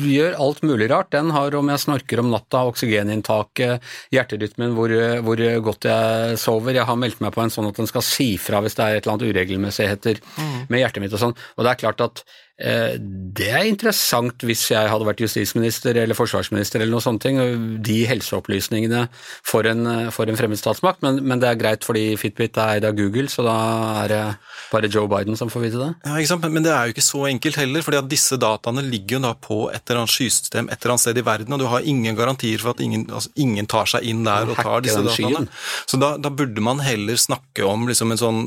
gjør 0.00 0.40
alt 0.40 0.64
mulig 0.64 0.88
rart. 0.88 1.12
Den 1.12 1.34
har 1.36 1.54
om 1.60 1.70
jeg 1.74 1.84
snorker 1.84 2.24
om 2.24 2.32
natta, 2.32 2.64
oksygeninntaket, 2.72 3.84
hjerterytmen, 4.16 4.72
hvor, 4.78 4.96
hvor 5.28 5.46
godt 5.68 5.90
jeg 5.92 6.40
sover. 6.40 6.80
Jeg 6.80 6.88
har 6.88 7.00
meldt 7.04 7.20
meg 7.20 7.36
på 7.36 7.44
en 7.44 7.52
sånn 7.52 7.68
at 7.68 7.84
den 7.84 7.90
skal 7.90 8.06
si 8.06 8.32
fra 8.40 8.64
hvis 8.64 8.80
det 8.80 8.86
er 8.86 8.96
et 8.96 9.04
eller 9.04 9.18
annet 9.18 9.34
uregelmessigheter 9.34 10.24
med 10.72 10.80
hjertet 10.80 11.04
mitt 11.04 11.20
og 11.20 11.28
sånn. 11.28 11.36
Og 11.58 11.66
det 11.66 11.74
er 11.74 11.84
klart 11.84 12.08
at 12.08 12.24
det 12.60 13.46
er 13.48 13.64
interessant 13.64 14.42
hvis 14.44 14.66
jeg 14.68 14.88
hadde 14.92 15.06
vært 15.06 15.22
justisminister 15.24 15.96
eller 15.96 16.16
forsvarsminister 16.18 16.82
eller 16.82 16.92
noe 16.92 17.04
sånt, 17.04 17.24
de 17.24 17.98
helseopplysningene 18.10 19.06
for 19.46 19.64
en, 19.70 19.86
for 20.12 20.28
en 20.28 20.36
fremmed 20.36 20.60
statsmakt, 20.60 21.00
men, 21.04 21.22
men 21.24 21.40
det 21.40 21.48
er 21.48 21.60
greit 21.60 21.86
fordi 21.86 22.18
Fitbit 22.20 22.58
er 22.60 22.74
eid 22.76 22.86
av 22.88 22.98
Google, 22.98 23.30
så 23.32 23.44
da 23.46 23.56
er 24.02 24.12
det 24.12 24.22
bare 24.70 24.90
Joe 24.92 25.08
Biden 25.10 25.38
som 25.40 25.52
får 25.52 25.64
vite 25.64 25.80
det. 25.80 25.90
Ja, 26.04 26.18
ikke 26.18 26.32
sant? 26.34 26.44
Men, 26.44 26.58
men 26.58 26.66
det 26.66 26.74
er 26.74 26.88
jo 26.88 26.94
ikke 26.94 27.06
så 27.06 27.22
enkelt 27.30 27.60
heller, 27.62 27.86
fordi 27.86 28.00
at 28.02 28.10
disse 28.10 28.36
dataene 28.40 28.84
ligger 28.86 29.16
jo 29.16 29.22
da 29.24 29.32
på 29.48 29.60
et 29.72 29.80
eller 29.86 30.02
annet 30.02 30.14
skysystem 30.14 30.68
et 30.68 30.76
eller 30.80 30.96
annet 30.96 31.04
sted 31.06 31.22
i 31.22 31.24
verden, 31.30 31.56
og 31.56 31.62
du 31.62 31.68
har 31.70 31.86
ingen 31.94 32.18
garantier 32.18 32.60
for 32.60 32.74
at 32.74 32.82
ingen, 32.84 33.06
altså, 33.08 33.32
ingen 33.40 33.70
tar 33.70 33.88
seg 33.90 34.04
inn 34.10 34.20
der 34.26 34.52
og 34.52 34.60
tar 34.60 34.84
disse 34.84 35.00
dataene. 35.06 35.48
Så 35.88 36.00
da, 36.00 36.14
da 36.20 36.32
burde 36.34 36.64
man 36.64 36.84
heller 36.84 37.16
snakke 37.20 37.64
om 37.66 37.88
liksom 37.88 38.12
en 38.12 38.20
sånn 38.20 38.44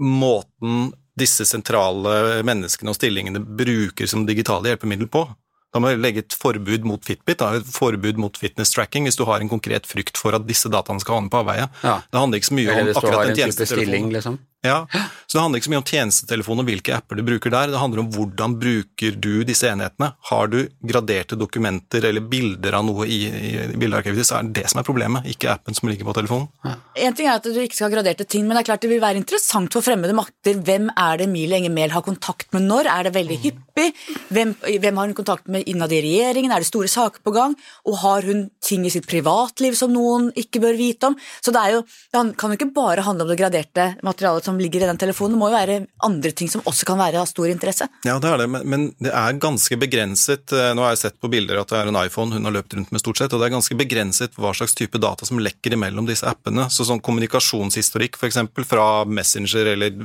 måten 0.00 0.92
disse 1.18 1.46
sentrale 1.46 2.42
menneskene 2.46 2.90
og 2.90 2.98
stillingene 2.98 3.42
bruker 3.42 4.10
som 4.10 4.26
digitale 4.26 4.72
hjelpemiddel 4.72 5.10
på. 5.12 5.26
Da 5.74 5.80
må 5.82 5.90
vi 5.90 5.98
legge 5.98 6.22
et 6.22 6.34
forbud 6.38 6.86
mot 6.86 7.02
Fitbit, 7.02 7.40
da, 7.40 7.50
et 7.58 7.66
forbud 7.66 8.18
mot 8.22 8.36
fitness 8.38 8.70
tracking, 8.70 9.08
hvis 9.08 9.18
du 9.18 9.24
har 9.26 9.42
en 9.42 9.50
konkret 9.50 9.88
frykt 9.90 10.20
for 10.20 10.36
at 10.36 10.44
disse 10.46 10.70
dataene 10.70 11.02
skal 11.02 11.18
havne 11.18 11.32
på 11.32 11.40
avveie. 11.42 11.66
Ja. 11.82 11.96
Det 12.06 12.20
handler 12.20 12.38
ikke 12.38 12.50
så 12.52 12.58
mye 12.58 12.68
Eller 12.68 12.80
om 12.80 12.90
hvis 12.90 12.94
du 12.94 13.00
akkurat 13.00 13.16
har 13.16 13.24
den 13.24 13.32
en 13.32 13.38
type 13.40 13.50
stilling, 13.50 13.64
tjenestetelefonen. 13.64 14.12
liksom. 14.14 14.38
Ja, 14.64 14.86
så 15.26 15.36
det 15.36 15.42
handler 15.42 15.60
ikke 15.60 15.68
så 15.68 15.72
mye 15.74 15.80
om 15.82 15.88
tjenestetelefon 15.88 16.62
og 16.62 16.68
hvilke 16.68 16.94
apper 16.96 17.18
du 17.18 17.24
bruker 17.26 17.52
der, 17.52 17.72
det 17.72 17.80
handler 17.80 18.04
om 18.04 18.10
hvordan 18.14 18.56
bruker 18.60 19.16
du 19.20 19.42
disse 19.44 19.68
enhetene. 19.68 20.12
Har 20.30 20.48
du 20.52 20.60
graderte 20.80 21.36
dokumenter 21.36 22.06
eller 22.08 22.24
bilder 22.24 22.78
av 22.78 22.86
noe 22.86 23.04
i, 23.04 23.18
i 23.28 23.50
bildearkivet 23.76 24.22
ditt, 24.22 24.28
så 24.28 24.38
er 24.38 24.48
det 24.48 24.62
det 24.62 24.70
som 24.72 24.80
er 24.80 24.86
problemet, 24.86 25.28
ikke 25.28 25.50
appen 25.52 25.76
som 25.76 25.90
ligger 25.90 26.08
på 26.08 26.16
telefonen. 26.16 26.48
En 26.96 27.16
ting 27.16 27.28
er 27.28 27.36
at 27.40 27.48
du 27.48 27.60
ikke 27.60 27.76
skal 27.76 27.90
ha 27.90 27.96
graderte 27.96 28.24
ting, 28.24 28.46
men 28.46 28.56
det 28.56 28.64
er 28.64 28.70
klart 28.70 28.84
det 28.86 28.92
vil 28.92 29.02
være 29.02 29.20
interessant 29.20 29.74
for 29.74 29.84
fremmede 29.84 30.16
makter. 30.16 30.56
Hvem 30.64 30.88
er 30.92 31.20
det 31.20 31.28
Emilie 31.28 31.60
Enger 31.60 31.74
Mehl 31.74 31.92
har 31.92 32.06
kontakt 32.06 32.48
med 32.56 32.64
når? 32.70 32.88
Er 32.94 33.08
det 33.08 33.14
veldig 33.18 33.40
hyppig? 33.44 33.88
Hvem, 34.32 34.54
hvem 34.80 35.00
har 35.00 35.10
hun 35.10 35.16
kontakt 35.18 35.50
med 35.50 35.68
innad 35.68 35.92
i 35.92 36.00
regjeringen? 36.04 36.54
Er 36.54 36.64
det 36.64 36.70
store 36.70 36.88
saker 36.90 37.24
på 37.26 37.34
gang? 37.34 37.56
Og 37.90 37.98
har 38.04 38.24
hun 38.30 38.46
ting 38.64 38.86
i 38.86 38.92
sitt 38.94 39.08
privatliv 39.10 39.76
som 39.78 39.92
noen 39.92 40.30
ikke 40.38 40.62
bør 40.64 40.78
vite 40.78 41.10
om? 41.10 41.18
Så 41.44 41.52
det, 41.54 41.60
er 41.60 41.76
jo, 41.76 41.84
det 42.14 42.24
kan 42.40 42.54
jo 42.54 42.60
ikke 42.60 42.72
bare 42.76 43.04
handle 43.04 43.26
om 43.26 43.34
det 43.34 43.40
graderte 43.42 43.90
materialet 44.06 44.46
som 44.46 44.53
ligger 44.60 44.84
i 44.84 44.88
den 44.90 45.00
telefonen, 45.00 45.34
det 45.34 45.40
må 45.40 45.48
jo 45.50 45.56
være 45.56 45.78
andre 46.06 46.32
ting 46.36 46.50
som 46.52 46.62
også 46.68 46.88
kan 46.88 47.00
være 47.00 47.20
av 47.22 47.28
stor 47.30 47.48
interesse. 47.50 47.88
Ja, 48.06 48.18
det 48.22 48.30
er 48.30 48.42
det, 48.42 48.48
men, 48.50 48.66
men 48.70 48.86
det 49.02 49.12
er 49.14 49.40
ganske 49.42 49.78
begrenset. 49.80 50.54
Eh, 50.54 50.70
Nå 50.76 50.84
har 50.84 50.94
jeg 50.94 51.02
sett 51.04 51.18
på 51.22 51.30
bilder 51.32 51.62
at 51.62 51.72
det 51.72 51.80
er 51.80 51.90
en 51.90 52.00
iPhone 52.04 52.36
hun 52.36 52.48
har 52.48 52.56
løpt 52.58 52.76
rundt 52.78 52.94
med 52.94 53.02
stort 53.02 53.20
sett, 53.20 53.34
og 53.34 53.42
det 53.42 53.48
er 53.48 53.56
ganske 53.56 53.78
begrenset 53.78 54.38
hva 54.40 54.54
slags 54.56 54.76
type 54.78 55.00
data 55.02 55.28
som 55.28 55.42
lekker 55.42 55.76
imellom 55.78 56.08
disse 56.08 56.28
appene. 56.28 56.68
Så 56.72 56.86
sånn 56.88 57.02
kommunikasjonshistorikk, 57.04 58.18
for 58.20 58.30
eksempel, 58.30 58.66
fra 58.68 59.04
Messenger 59.08 59.74
eller 59.74 59.98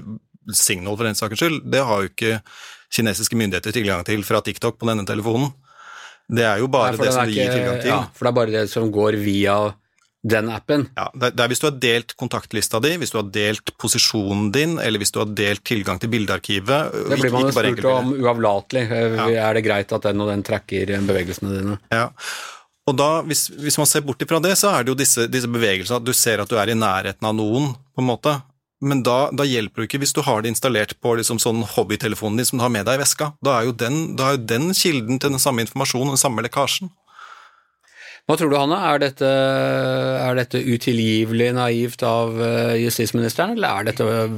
Signal 0.56 0.98
for 0.98 1.06
den 1.06 1.18
saks 1.18 1.40
skyld, 1.40 1.64
det 1.70 1.82
har 1.86 2.04
jo 2.04 2.10
ikke 2.10 2.40
kinesiske 2.94 3.38
myndigheter 3.38 3.76
tilgang 3.76 4.06
til 4.08 4.24
fra 4.26 4.42
TikTok 4.46 4.80
på 4.80 4.88
denne 4.90 5.06
telefonen. 5.08 5.52
Det 6.30 6.46
er 6.46 6.62
jo 6.62 6.70
bare 6.70 6.94
Nei, 6.94 7.06
det 7.06 7.14
som 7.14 7.26
de 7.26 7.36
gir 7.38 7.50
tilgang 7.50 7.80
til. 7.82 7.90
Ja, 7.90 8.02
for 8.14 8.28
det 8.28 8.32
er 8.32 8.38
bare 8.38 8.54
det 8.54 8.66
som 8.70 8.90
går 8.94 9.18
via 9.22 9.56
den 10.28 10.50
appen. 10.52 10.90
Ja, 10.98 11.08
det 11.16 11.40
er- 11.40 11.48
hvis 11.48 11.60
du 11.62 11.68
har 11.70 11.78
delt 11.80 12.16
kontaktlista 12.18 12.82
di, 12.84 12.98
hvis 12.98 13.12
du 13.12 13.18
har 13.22 13.30
delt 13.32 13.72
posisjonen 13.78 14.52
din, 14.52 14.78
eller 14.80 15.00
hvis 15.00 15.12
du 15.12 15.20
har 15.20 15.26
delt 15.32 15.64
tilgang 15.64 16.00
til 16.00 16.10
bildearkivet. 16.10 16.92
Det 17.10 17.20
blir 17.22 17.32
man 17.32 17.48
jo 17.48 17.52
spurt 17.52 17.86
om 17.86 18.14
uavlatelig. 18.14 18.90
Ja. 18.90 19.50
Er 19.50 19.54
det 19.54 19.64
greit 19.66 19.92
at 19.94 20.02
den 20.02 20.20
og 20.22 20.28
den 20.28 20.44
tracker 20.44 20.86
bevegelsene 21.08 21.56
dine? 21.58 21.80
Ja. 21.92 22.10
Og 22.90 22.98
da, 22.98 23.22
hvis, 23.22 23.50
hvis 23.50 23.78
man 23.78 23.86
ser 23.86 24.02
bort 24.02 24.20
ifra 24.20 24.42
det, 24.42 24.58
så 24.58 24.72
er 24.74 24.84
det 24.84 24.90
jo 24.92 24.96
disse, 24.96 25.28
disse 25.30 25.48
bevegelsene, 25.48 25.98
at 26.02 26.04
du 26.04 26.12
ser 26.14 26.42
at 26.42 26.50
du 26.50 26.56
er 26.58 26.70
i 26.70 26.78
nærheten 26.78 27.24
av 27.24 27.36
noen, 27.38 27.76
på 27.96 28.02
en 28.02 28.10
måte. 28.10 28.42
Men 28.82 29.04
da, 29.04 29.30
da 29.36 29.44
hjelper 29.44 29.84
det 29.84 29.90
ikke 29.90 30.00
hvis 30.00 30.14
du 30.16 30.22
har 30.24 30.42
det 30.42 30.54
installert 30.54 30.94
på 31.04 31.12
liksom 31.20 31.38
sånn 31.38 31.66
hobbytelefonen 31.76 32.38
din 32.40 32.46
som 32.48 32.58
du 32.60 32.64
har 32.64 32.72
med 32.72 32.86
deg 32.88 32.96
i 33.00 33.04
veska. 33.04 33.34
Da 33.44 33.58
er 33.60 33.68
jo 33.68 33.74
den, 33.76 34.16
da 34.16 34.30
er 34.30 34.38
jo 34.38 34.46
den 34.48 34.70
kilden 34.74 35.20
til 35.20 35.34
den 35.36 35.40
samme 35.44 35.66
informasjonen, 35.66 36.14
den 36.16 36.22
samme 36.22 36.44
lekkasjen. 36.46 36.90
Hva 38.30 38.36
tror 38.38 38.52
du, 38.52 38.60
Hanne? 38.62 38.78
Er 38.86 39.00
dette, 39.02 39.26
er 39.26 40.36
dette 40.38 40.60
utilgivelig 40.62 41.48
naivt 41.58 42.04
av 42.06 42.36
eh, 42.46 42.76
justisministeren, 42.78 43.56
eller 43.56 43.80
er 43.80 43.88
dette 43.88 44.06
eh, 44.06 44.36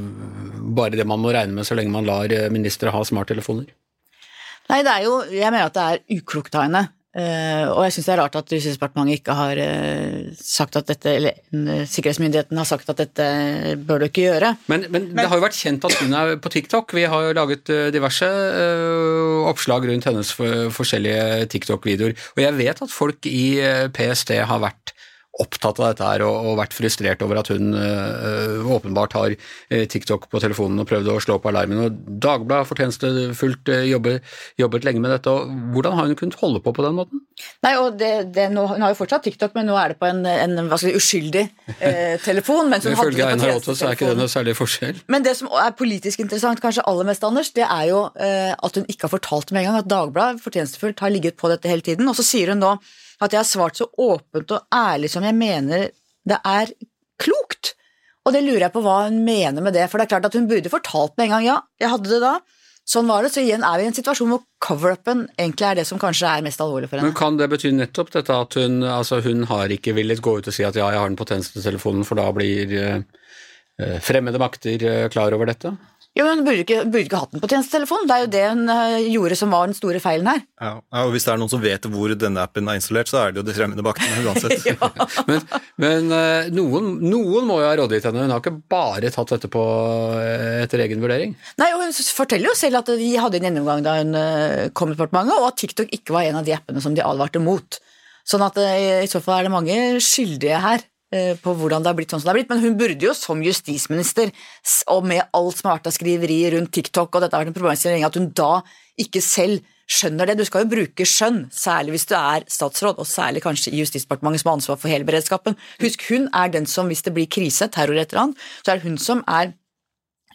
bare 0.77 0.95
det 0.95 1.03
man 1.12 1.19
må 1.19 1.33
regne 1.36 1.57
med 1.57 1.67
så 1.67 1.75
lenge 1.75 1.91
man 1.91 2.07
lar 2.07 2.31
eh, 2.31 2.48
ministre 2.55 2.93
ha 2.95 3.01
smarttelefoner? 3.03 3.67
Nei, 4.71 4.79
det 4.88 4.93
er 4.93 5.03
jo, 5.03 5.17
jeg 5.36 5.51
mener 5.51 5.67
at 5.67 5.75
det 5.75 5.83
er 5.89 6.21
uklokt 6.21 6.55
av 6.55 6.69
henne. 6.69 6.86
Eh, 7.12 7.65
og 7.68 7.82
jeg 7.84 7.96
syns 7.98 8.06
det 8.08 8.12
er 8.13 8.20
rart 8.22 8.36
at 8.39 8.53
Justisdepartementet 8.56 9.20
ikke 9.20 9.34
har 9.36 9.60
uh, 9.60 10.30
sagt 10.39 10.77
at 10.80 10.88
dette, 10.88 11.12
eller 11.12 11.41
uh, 11.51 11.82
sikkerhetsmyndigheten 11.84 12.56
har 12.56 12.70
sagt 12.70 12.88
at 12.94 13.01
dette 13.01 13.25
bør 13.84 14.00
du 14.00 14.08
ikke 14.08 14.30
gjøre. 14.30 14.53
Men, 14.72 14.86
men, 14.94 15.10
det 15.18 15.27
har 15.27 15.41
jo 15.41 15.44
vært 15.44 15.60
kjent 15.60 15.88
at 15.89 15.98
hun 16.00 16.15
er 16.15 16.38
på 16.39 16.53
TikTok. 16.53 16.96
Vi 16.96 17.03
har 17.12 17.27
jo 17.27 17.36
laget 17.36 17.74
diverse 17.91 18.30
oppslag 19.51 19.89
rundt 19.89 20.08
hennes 20.08 20.32
for, 20.36 20.72
forskjellige 20.72 21.51
TikTok-videoer. 21.51 22.15
Og 22.38 22.44
jeg 22.46 22.58
vet 22.62 22.84
at 22.88 22.96
folk 22.96 23.27
i 23.27 23.46
PST 23.91 24.38
har 24.48 24.63
vært 24.63 24.96
opptatt 25.41 25.81
av 25.81 25.91
dette 25.91 26.07
her 26.07 26.24
og, 26.27 26.51
og 26.51 26.60
vært 26.60 26.75
frustrert 26.77 27.24
over 27.25 27.41
at 27.41 27.51
hun 27.53 27.74
eh, 27.77 28.71
åpenbart 28.75 29.15
har 29.17 29.33
eh, 29.33 29.86
TikTok 29.89 30.27
på 30.31 30.41
telefonen 30.43 30.83
og 30.83 30.89
prøvd 30.89 31.12
å 31.12 31.19
slå 31.24 31.39
på 31.41 31.51
alarmen. 31.51 31.83
Og 31.86 32.00
Dagbladet 32.21 32.62
har 32.62 32.69
fortjenestefullt 32.69 33.71
uh, 33.71 33.81
jobbet, 33.88 34.27
jobbet 34.62 34.86
lenge 34.88 35.01
med 35.03 35.13
dette. 35.15 35.31
og 35.31 35.51
Hvordan 35.74 35.98
har 35.98 36.10
hun 36.10 36.19
kunnet 36.19 36.39
holde 36.41 36.62
på 36.63 36.74
på 36.75 36.86
den 36.86 36.98
måten? 36.98 37.24
Nei, 37.65 37.74
og 37.79 37.98
det, 38.00 38.12
det, 38.36 38.48
nå, 38.53 38.65
Hun 38.69 38.86
har 38.86 38.93
jo 38.93 39.00
fortsatt 39.00 39.25
TikTok, 39.25 39.55
men 39.57 39.69
nå 39.69 39.77
er 39.79 39.93
det 39.93 40.00
på 40.01 40.10
en, 40.10 40.24
en 40.25 40.57
hva 40.67 40.77
skal 40.77 40.91
si, 40.91 40.95
uskyldig 41.00 41.43
eh, 41.77 42.15
telefon. 42.27 42.69
mens 42.71 42.88
hun 42.88 42.98
hadde 42.98 43.15
det 43.15 43.24
på 43.24 43.29
Einar 43.31 43.62
så 43.65 43.75
er 43.89 43.98
ikke 43.98 44.12
det 44.12 44.19
noe 44.19 44.31
særlig 44.31 44.55
forskjell. 44.60 45.03
Men 45.12 45.25
det 45.25 45.36
som 45.39 45.51
er 45.62 45.75
politisk 45.77 46.24
interessant, 46.24 46.62
kanskje 46.63 46.86
aller 46.89 47.07
mest, 47.07 47.25
Anders, 47.27 47.53
det 47.55 47.65
er 47.67 47.86
jo 47.91 48.03
eh, 48.21 48.51
at 48.53 48.77
hun 48.77 48.88
ikke 48.91 49.07
har 49.07 49.15
fortalt 49.15 49.53
med 49.53 49.63
en 49.63 49.71
gang 49.71 49.79
at 49.81 49.91
Dagbladet 49.91 50.43
fortjenestefullt 50.43 51.01
har 51.03 51.13
ligget 51.13 51.39
på 51.39 51.51
dette 51.51 51.69
hele 51.71 51.86
tiden. 51.86 52.10
Og 52.10 52.17
så 52.17 52.25
sier 52.25 52.53
hun 52.53 52.62
nå 52.63 52.75
at 53.22 53.34
jeg 53.34 53.42
har 53.42 53.50
svart 53.50 53.78
så 53.78 53.88
åpent 54.01 54.56
og 54.56 54.66
ærlig 54.75 55.12
som 55.13 55.25
jeg 55.25 55.38
mener 55.38 55.92
det 56.28 56.38
er 56.46 56.72
klokt. 57.22 57.75
Og 58.25 58.34
det 58.36 58.44
lurer 58.46 58.68
jeg 58.68 58.74
på 58.75 58.84
hva 58.86 59.04
hun 59.08 59.22
mener 59.25 59.63
med 59.66 59.74
det. 59.78 59.88
For 59.90 59.98
det 59.98 60.06
er 60.06 60.13
klart 60.16 60.28
at 60.30 60.38
hun 60.38 60.50
burde 60.50 60.74
fortalt 60.74 61.16
med 61.18 61.28
en 61.28 61.36
gang 61.36 61.48
ja, 61.48 61.62
jeg 61.82 61.94
hadde 61.94 62.12
det 62.12 62.20
da. 62.22 62.34
sånn 62.92 63.10
var 63.10 63.25
det. 63.25 63.32
Så 63.34 63.42
igjen 63.42 63.66
er 63.66 63.80
vi 63.80 63.88
i 63.88 63.90
en 63.90 63.98
situasjon 63.98 64.30
hvor 64.34 64.44
cover-upen 64.62 65.24
egentlig 65.38 65.68
er 65.70 65.80
det 65.82 65.88
som 65.90 66.01
kanskje 66.01 66.30
er 66.30 66.46
mest 66.46 66.62
alvorlig 66.62 66.90
for 66.90 67.00
henne. 67.00 67.10
Men 67.10 67.18
kan 67.18 67.40
det 67.40 67.50
bety 67.54 67.74
nettopp 67.74 68.13
dette 68.18 68.38
at 68.46 68.58
hun, 68.62 68.82
altså 68.86 69.22
hun 69.25 69.48
har 69.50 69.74
ikke 69.74 69.96
villet 69.98 70.22
gå 70.22 70.38
ut 70.38 70.51
og 70.51 70.56
si 70.56 70.66
at 70.68 70.78
ja, 70.78 70.92
jeg 70.94 71.01
har 71.01 71.10
den 71.10 71.18
på 71.20 71.30
tjenestetelefonen, 71.30 72.06
for 72.06 72.22
da 72.22 72.28
blir 72.36 72.75
eh, 72.78 73.01
eh, 73.82 73.98
fremmede 74.06 74.42
makter 74.42 74.86
eh, 74.86 75.08
klar 75.13 75.34
over 75.38 75.50
dette? 75.50 75.74
Jo, 76.12 76.25
men 76.25 76.41
Hun 76.41 76.44
burde 76.44 76.63
ikke, 76.65 76.82
burde 76.91 77.06
ikke 77.06 77.20
hatt 77.22 77.32
den 77.32 77.39
på 77.39 77.48
tjenestetelefonen. 77.48 78.08
Det 78.10 78.15
er 78.15 78.24
jo 78.25 78.30
det 78.34 78.41
hun 78.50 78.72
eh, 78.74 78.96
gjorde 79.13 79.36
som 79.39 79.53
var 79.56 79.70
den 79.70 79.77
store 79.77 80.01
feilen 80.03 80.27
her. 80.27 80.41
Ja, 80.60 80.72
og 81.03 81.13
Hvis 81.13 81.27
det 81.27 81.32
er 81.32 81.39
noen 81.39 81.51
som 81.53 81.62
vet 81.63 81.88
hvor 81.94 82.12
denne 82.20 82.44
appen 82.44 82.68
er 82.68 82.80
installert, 82.80 83.08
så 83.08 83.22
er 83.22 83.32
det 83.32 83.39
jo 83.39 83.46
de 83.48 83.56
fremmede 83.56 83.86
maktene 83.86 84.25
uansett. 84.27 84.68
Men, 85.30 85.39
men 85.80 86.12
eh, 86.15 86.50
noen, 86.51 86.91
noen 87.06 87.48
må 87.48 87.62
jo 87.62 87.70
ha 87.70 87.77
rådgitt 87.80 88.10
henne, 88.10 88.25
hun 88.25 88.34
har 88.34 88.44
ikke 88.44 88.58
bare 88.72 89.12
tatt 89.13 89.32
dette 89.38 89.50
på 89.51 89.63
eh, 90.20 90.60
etter 90.65 90.84
egen 90.84 91.03
vurdering. 91.03 91.38
Nei, 91.62 91.72
og 91.77 91.86
Hun 91.86 91.96
forteller 91.96 92.51
jo 92.51 92.58
selv 92.60 92.82
at 92.82 92.91
de 93.00 93.10
hadde 93.15 93.39
en 93.39 93.48
gjennomgang 93.48 93.86
da 93.86 93.96
hun 94.01 94.20
kom 94.75 94.91
til 94.91 94.98
departementet, 94.98 95.39
og 95.39 95.48
at 95.48 95.60
TikTok 95.63 95.96
ikke 95.96 96.15
var 96.18 96.27
en 96.27 96.41
av 96.41 96.48
de 96.48 96.56
appene 96.58 96.84
som 96.84 96.96
de 96.98 97.06
advarte 97.06 97.39
mot. 97.44 97.80
Sånn 98.27 98.44
at 98.46 98.58
i 98.60 99.08
så 99.10 99.24
fall 99.24 99.39
er 99.39 99.48
det 99.48 99.56
mange 99.56 99.77
skyldige 100.03 100.60
her 100.62 100.84
på 101.12 101.53
hvordan 101.60 101.84
det 101.84 101.91
har 101.91 101.98
blitt 101.98 102.13
sånn 102.13 102.22
som 102.22 102.30
det 102.30 102.32
har 102.32 102.39
blitt. 102.39 102.51
Men 102.53 102.63
hun 102.63 102.77
burde 102.80 103.08
jo 103.10 103.15
som 103.18 103.41
justisminister, 103.44 104.32
og 104.94 105.03
med 105.12 105.25
alt 105.36 105.60
som 105.60 105.70
har 105.70 105.80
vært 105.80 105.91
av 105.91 105.98
skriveri 105.98 106.39
rundt 106.56 106.72
TikTok, 106.77 107.12
og 107.12 107.25
dette 107.25 107.36
har 107.36 107.44
vært 107.44 107.51
en 107.51 107.60
problemstilling, 107.60 108.08
at 108.08 108.15
hun 108.20 108.32
da 108.38 108.53
ikke 109.01 109.24
selv 109.24 109.65
skjønner 109.91 110.30
det. 110.30 110.38
Du 110.39 110.46
skal 110.48 110.65
jo 110.65 110.72
bruke 110.72 111.08
skjønn, 111.08 111.46
særlig 111.51 111.98
hvis 111.98 112.08
du 112.10 112.15
er 112.18 112.46
statsråd, 112.51 113.00
og 113.01 113.08
særlig 113.10 113.44
kanskje 113.44 113.74
i 113.74 113.82
Justisdepartementet 113.82 114.44
som 114.44 114.51
har 114.51 114.60
ansvar 114.60 114.80
for 114.82 114.91
hele 114.91 115.08
beredskapen. 115.08 115.58
Husk, 115.84 116.06
hun 116.12 116.30
er 116.38 116.53
den 116.53 116.68
som, 116.70 116.91
hvis 116.91 117.03
det 117.08 117.15
blir 117.15 117.27
krise, 117.32 117.68
terror 117.72 118.00
et 118.00 118.13
eller 118.13 118.30
annet, 118.30 118.46
så 118.62 118.72
er 118.72 118.80
det 118.80 118.88
hun 118.88 119.01
som 119.01 119.25
er 119.27 119.51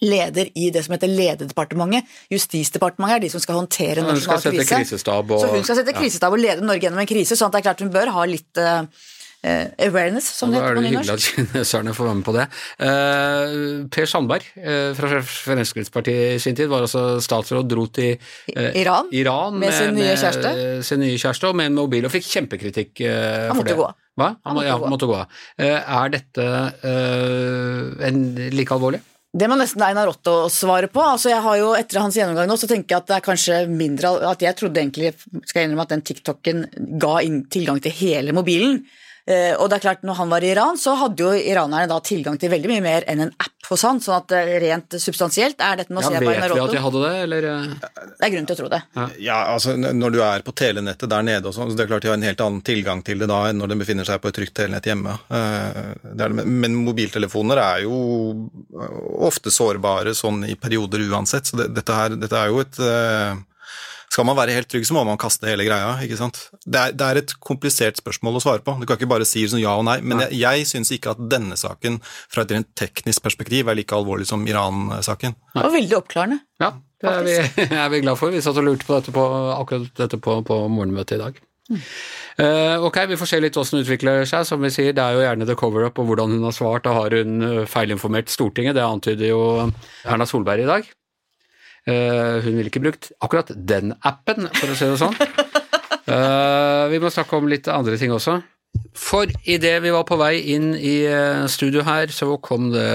leder 0.05 0.51
i 0.61 0.69
det 0.69 0.83
som 0.85 0.93
heter 0.93 1.09
Lederdepartementet. 1.09 2.05
Justisdepartementet 2.33 3.17
er 3.17 3.23
de 3.25 3.31
som 3.33 3.41
skal 3.41 3.57
håndtere 3.63 4.05
nasjonal 4.05 4.43
krise. 4.45 5.01
og 5.33 5.41
Så 5.41 5.53
hun 5.55 5.65
skal 5.65 5.79
sette 5.81 5.97
krisestab 5.97 6.37
og 6.37 6.43
lede 6.43 6.65
Norge 6.65 6.85
gjennom 6.85 7.01
en 7.01 7.09
krise, 7.09 7.39
sånn 7.39 7.49
at 7.49 7.57
det 7.57 7.63
er 7.63 7.69
klart 7.71 7.85
hun 7.85 7.95
bør 7.95 8.13
ha 8.13 8.27
litt 8.29 8.61
eh, 8.61 8.83
eh, 8.85 9.15
awareness, 9.87 10.29
som 10.39 10.53
det 10.53 10.61
heter 10.61 10.79
på 10.79 10.85
nynorsk. 10.85 11.07
da 11.09 11.15
er 11.15 11.17
det 11.17 11.17
hyggelig 11.17 11.17
at 11.17 11.27
kineserne 11.55 11.95
får 11.97 12.09
være 12.09 12.19
med 12.21 12.27
på 12.27 12.35
det. 12.37 12.47
Eh, 12.89 13.57
per 13.97 14.11
Sandberg 14.11 14.49
eh, 14.61 14.91
fra 14.99 15.21
Fremskrittspartiet 15.23 16.37
i 16.37 16.41
sin 16.43 16.59
tid 16.59 16.71
var 16.73 16.87
altså 16.87 17.05
statsråd, 17.25 17.69
dro 17.71 17.87
til 17.89 18.17
eh, 18.55 18.81
Iran, 18.83 19.11
Iran 19.15 19.59
med 19.63 19.75
sin 19.77 19.95
nye 19.97 20.15
eh, 20.17 20.81
sin 20.87 21.03
nye 21.05 21.19
kjæreste 21.21 21.51
og 21.51 21.59
med 21.59 21.71
en 21.73 21.79
mobil, 21.79 22.07
og 22.09 22.15
fikk 22.15 22.29
kjempekritikk 22.35 23.05
eh, 23.07 23.47
Han 23.49 23.55
for 23.55 23.63
måtte 23.63 23.75
det. 23.75 23.81
gå. 23.83 23.91
Hva? 24.17 24.31
Han, 24.33 24.39
Han 24.49 24.57
måtte 24.57 24.71
ja, 24.71 24.79
gå 24.81 24.95
måtte 24.95 25.11
gå 25.11 25.19
av. 25.19 25.43
Eh, 25.61 25.93
er 26.01 26.17
dette 26.17 26.49
eh, 26.89 28.09
en, 28.09 28.25
like 28.57 28.75
alvorlig? 28.75 29.03
Det 29.37 29.49
må 29.53 29.57
nesten 29.61 29.83
Einar 29.85 30.09
Otto 30.09 30.47
svare 30.49 30.89
på. 30.89 31.03
Altså 31.05 31.29
jeg 31.29 31.43
har 31.45 31.57
jo, 31.61 31.73
Etter 31.77 32.01
hans 32.01 32.17
gjennomgang 32.17 32.49
nå, 32.49 32.57
så 32.57 32.69
tenker 32.71 32.95
jeg 32.95 33.03
at 33.03 33.11
det 33.11 33.17
er 33.19 33.25
kanskje 33.27 33.59
mindre 33.69 34.15
At 34.31 34.41
jeg 34.41 34.57
trodde 34.57 34.81
egentlig 34.81 35.11
skal 35.19 35.61
jeg 35.61 35.69
innrømme 35.69 35.85
at 35.85 35.93
den 35.93 36.05
TikTok-en 36.09 36.63
ga 37.03 37.19
inn 37.27 37.43
tilgang 37.53 37.83
til 37.85 37.93
hele 37.99 38.33
mobilen. 38.37 38.81
Eh, 39.27 39.57
og 39.59 39.67
det 39.71 39.81
er 39.81 39.83
klart, 39.83 40.03
når 40.07 40.15
han 40.21 40.31
var 40.31 40.45
i 40.47 40.53
Iran, 40.53 40.77
så 40.79 40.93
hadde 41.01 41.25
jo 41.25 41.33
iranerne 41.35 41.89
da 41.91 41.97
tilgang 41.99 42.37
til 42.39 42.53
veldig 42.53 42.69
mye 42.71 42.83
mer 42.85 43.07
enn 43.11 43.25
en 43.25 43.33
app 43.43 43.67
hos 43.67 43.83
han. 43.83 43.99
sånn 43.99 44.21
at 44.21 44.31
eh, 44.39 44.53
rent 44.63 44.95
substansielt 45.03 45.59
er 45.67 45.81
dette 45.81 45.91
Nå 45.91 46.05
Ja, 46.05 46.13
vet 46.15 46.23
vi 46.23 46.61
at 46.63 46.71
de 46.77 46.83
hadde 46.85 47.01
det, 47.03 47.11
eller? 47.25 47.47
eh? 47.51 47.73
Det 48.21 48.29
er 48.29 48.33
grunn 48.37 48.47
til 48.47 48.55
å 48.55 48.59
tro 48.61 48.69
det. 48.71 48.81
Ja, 49.19 49.41
altså 49.57 49.75
Når 49.77 50.15
du 50.15 50.21
er 50.23 50.45
på 50.47 50.55
telenettet 50.55 51.11
der 51.11 51.27
nede, 51.27 51.51
og 51.51 51.57
sånn, 51.57 51.73
så 51.73 51.77
det 51.81 51.87
er 51.89 51.91
klart 51.91 52.07
de 52.07 52.13
har 52.13 52.21
en 52.21 52.29
helt 52.29 52.45
annen 52.47 52.63
tilgang 52.63 53.03
til 53.03 53.19
det 53.19 53.27
da 53.33 53.41
enn 53.51 53.59
når 53.59 53.75
de 53.75 53.81
befinner 53.83 54.07
seg 54.07 54.23
på 54.23 54.31
et 54.31 54.39
trygt 54.39 54.55
telenett 54.61 54.87
hjemme. 54.87 55.17
Det 55.29 56.15
det. 56.23 56.31
Men- 56.47 56.79
mobiltelefoner 56.87 57.59
er 57.59 57.83
jo 57.89 57.99
ofte 59.27 59.51
sårbare 59.51 60.15
sånn 60.15 60.45
i 60.47 60.55
perioder 60.55 61.03
uansett, 61.11 61.51
så 61.51 61.59
det, 61.59 61.73
dette, 61.75 61.93
her, 61.99 62.15
dette 62.21 62.39
er 62.39 62.53
jo 62.55 62.61
et 62.63 62.79
Skal 64.17 64.25
man 64.25 64.39
være 64.39 64.55
helt 64.57 64.71
trygg, 64.73 64.87
så 64.89 64.95
må 64.97 65.03
man 65.05 65.19
kaste 65.21 65.45
hele 65.45 65.67
greia. 65.67 65.91
ikke 66.01 66.17
sant? 66.17 66.39
Det 66.65 66.81
er, 66.81 66.95
det 66.97 67.05
er 67.05 67.19
et 67.21 67.33
komplisert 67.45 67.99
spørsmål 68.01 68.39
å 68.39 68.41
svare 68.41 68.65
på. 68.65 68.73
Du 68.81 68.87
kan 68.89 68.97
ikke 68.97 69.11
bare 69.11 69.27
si 69.29 69.43
sånn 69.45 69.61
ja 69.61 69.75
og 69.77 69.85
nei. 69.85 69.99
Men 70.01 70.23
jeg, 70.25 70.39
jeg 70.41 70.69
syns 70.71 70.93
ikke 70.97 71.13
at 71.13 71.21
denne 71.35 71.59
saken 71.61 71.99
fra 72.33 72.47
et 72.47 72.55
rent 72.57 72.71
teknisk 72.81 73.21
perspektiv 73.27 73.69
er 73.69 73.77
like 73.77 73.93
alvorlig 73.93 74.25
som 74.31 74.49
Iran-saken. 74.49 75.37
Og 75.61 75.69
veldig 75.75 75.99
oppklarende. 76.01 76.41
Ja, 76.65 76.73
det 77.05 77.13
er 77.13 77.29
vi, 77.29 77.37
er 77.83 77.93
vi 77.93 78.03
glad 78.07 78.17
for. 78.17 78.33
Vi 78.33 78.41
satt 78.41 78.57
og 78.57 78.65
lurte 78.71 78.89
på 78.89 78.97
dette 78.97 79.13
på, 79.13 79.29
akkurat 79.53 80.01
dette 80.01 80.23
på, 80.25 80.41
på 80.49 80.61
morgenmøtet 80.65 81.19
i 81.19 81.23
dag. 81.27 81.45
Eh, 82.41 82.85
ok, 82.89 83.03
vi 83.13 83.21
får 83.21 83.35
se 83.35 83.45
litt 83.45 83.61
hvordan 83.61 83.83
det 83.83 83.85
utvikler 83.85 84.29
seg. 84.33 84.49
Som 84.49 84.65
vi 84.65 84.73
sier, 84.73 84.97
det 84.97 85.05
er 85.05 85.19
jo 85.19 85.27
gjerne 85.27 85.53
the 85.53 85.61
cover-up 85.61 86.01
og 86.01 86.09
hvordan 86.09 86.39
hun 86.39 86.49
har 86.49 86.57
svart. 86.57 86.89
Da 86.89 86.97
har 87.03 87.21
hun 87.21 87.43
eh, 87.45 87.65
feilinformert 87.69 88.33
Stortinget, 88.33 88.81
det 88.81 88.89
antyder 88.89 89.29
jo 89.35 89.43
Erna 90.09 90.25
Solberg 90.25 90.65
i 90.65 90.73
dag. 90.73 90.97
Eh, 91.87 92.43
hun 92.43 92.59
ville 92.59 92.71
ikke 92.73 92.83
brukt 92.83 93.13
akkurat 93.23 93.53
den 93.55 93.95
appen, 94.03 94.49
for 94.59 94.73
å 94.73 94.79
si 94.79 94.91
det 94.91 94.99
sånn. 95.03 95.17
Eh, 96.07 96.85
vi 96.93 97.01
må 97.03 97.11
snakke 97.11 97.35
om 97.35 97.49
litt 97.51 97.67
andre 97.67 97.97
ting 97.99 98.13
også. 98.15 98.37
For 98.97 99.27
idet 99.49 99.81
vi 99.83 99.91
var 99.91 100.05
på 100.07 100.19
vei 100.21 100.37
inn 100.55 100.69
i 100.77 101.01
eh, 101.09 101.47
studio 101.51 101.83
her, 101.87 102.13
så 102.15 102.37
kom 102.45 102.69
det, 102.71 102.87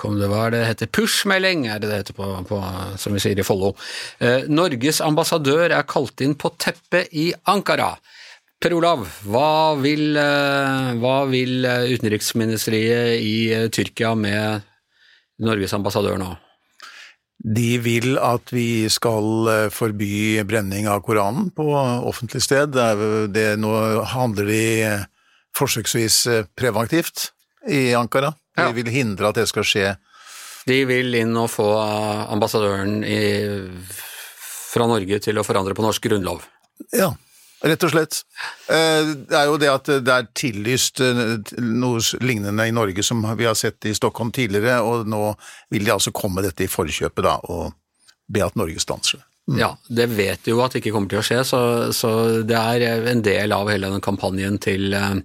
kom 0.00 0.16
det 0.18 0.30
hva 0.30 0.46
er 0.48 0.56
det 0.56 0.64
heter, 0.66 0.90
push-melding, 0.96 1.68
er 1.70 1.78
det 1.78 1.90
det 1.90 2.00
heter 2.00 2.16
på, 2.16 2.28
på, 2.48 2.58
som 2.98 3.14
vi 3.14 3.22
sier 3.22 3.38
i 3.38 3.46
Follo. 3.46 3.74
Eh, 4.18 4.48
Norges 4.50 4.98
ambassadør 5.04 5.68
er 5.70 5.86
kalt 5.88 6.24
inn 6.24 6.34
på 6.34 6.50
teppet 6.58 7.14
i 7.14 7.30
Ankara. 7.52 7.92
Per 8.60 8.74
Olav, 8.76 9.06
hva 9.30 9.78
vil, 9.80 10.18
hva 11.00 11.14
vil 11.30 11.64
utenriksministeriet 11.94 13.22
i 13.24 13.68
Tyrkia 13.72 14.12
med 14.18 14.66
Norges 15.46 15.72
ambassadør 15.78 16.18
nå? 16.20 16.34
De 17.40 17.78
vil 17.80 18.18
at 18.20 18.50
vi 18.52 18.84
skal 18.92 19.48
eh, 19.48 19.68
forby 19.72 20.42
brenning 20.44 20.88
av 20.92 21.00
Koranen 21.06 21.48
på 21.56 21.64
offentlig 21.72 22.42
sted. 22.44 22.76
Det 23.32 23.46
nå 23.60 23.70
handler 24.12 24.50
de 24.50 24.60
eh, 24.84 25.06
forsøksvis 25.56 26.18
eh, 26.28 26.44
preventivt 26.56 27.30
i 27.68 27.94
Ankara. 27.96 28.34
De 28.56 28.66
Ja. 28.68 28.72
vil 28.76 28.90
hindre 28.92 29.30
at 29.30 29.38
det 29.40 29.46
skal 29.48 29.64
skje. 29.64 29.94
De 30.68 30.82
vil 30.84 31.14
inn 31.16 31.32
og 31.40 31.48
få 31.48 31.64
ambassadøren 32.28 33.00
i, 33.08 33.20
fra 34.70 34.84
Norge 34.90 35.18
til 35.24 35.40
å 35.40 35.44
forandre 35.46 35.72
på 35.74 35.84
norsk 35.86 36.04
grunnlov. 36.10 36.44
Ja, 36.92 37.14
rett 37.62 37.84
og 37.86 37.92
slett. 37.92 38.20
Eh, 38.72 39.10
Det 39.28 39.36
er 39.36 39.48
jo 39.50 39.58
det 39.60 39.70
at 39.72 39.90
det 40.04 40.14
er 40.14 40.28
tillyst 40.36 41.00
eh, 41.04 41.22
noe 41.60 42.00
lignende 42.24 42.66
i 42.68 42.74
Norge 42.74 43.04
som 43.06 43.22
vi 43.36 43.48
har 43.48 43.58
sett 43.58 43.84
i 43.88 43.94
Stockholm 43.96 44.32
tidligere, 44.32 44.80
og 44.82 45.08
nå 45.10 45.34
vil 45.70 45.84
de 45.84 45.94
altså 45.94 46.12
komme 46.16 46.44
dette 46.46 46.64
i 46.64 46.70
forkjøpet 46.70 47.26
da, 47.26 47.36
og 47.50 47.72
be 48.30 48.44
at 48.46 48.56
Norge 48.56 48.80
stanser 48.82 49.20
det. 49.20 49.26
Ja, 49.58 49.72
det 49.88 50.06
vet 50.14 50.46
jo 50.46 50.60
at 50.62 50.72
det 50.72 50.82
ikke 50.82 50.92
kommer 50.94 51.10
til 51.10 51.18
å 51.18 51.26
skje, 51.26 51.40
så, 51.48 51.60
så 51.96 52.10
det 52.46 52.54
er 52.54 53.08
en 53.10 53.22
del 53.26 53.52
av 53.56 53.70
hele 53.72 53.90
den 53.90 54.04
kampanjen 54.04 54.60
til 54.62 54.94
eh, 54.94 55.18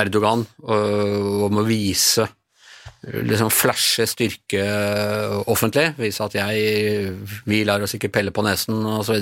Erdogan 0.00 0.44
om 0.62 1.56
å 1.58 1.64
vise 1.66 2.26
liksom 3.02 3.48
flashe 3.50 4.04
styrke 4.06 4.62
offentlig, 5.50 5.94
vise 5.98 6.24
at 6.26 6.34
jeg, 6.36 7.14
vi 7.48 7.62
lar 7.64 7.82
oss 7.82 7.94
ikke 7.96 8.10
pelle 8.12 8.32
på 8.34 8.44
nesen 8.44 8.82
og 8.84 9.06
så. 9.06 9.16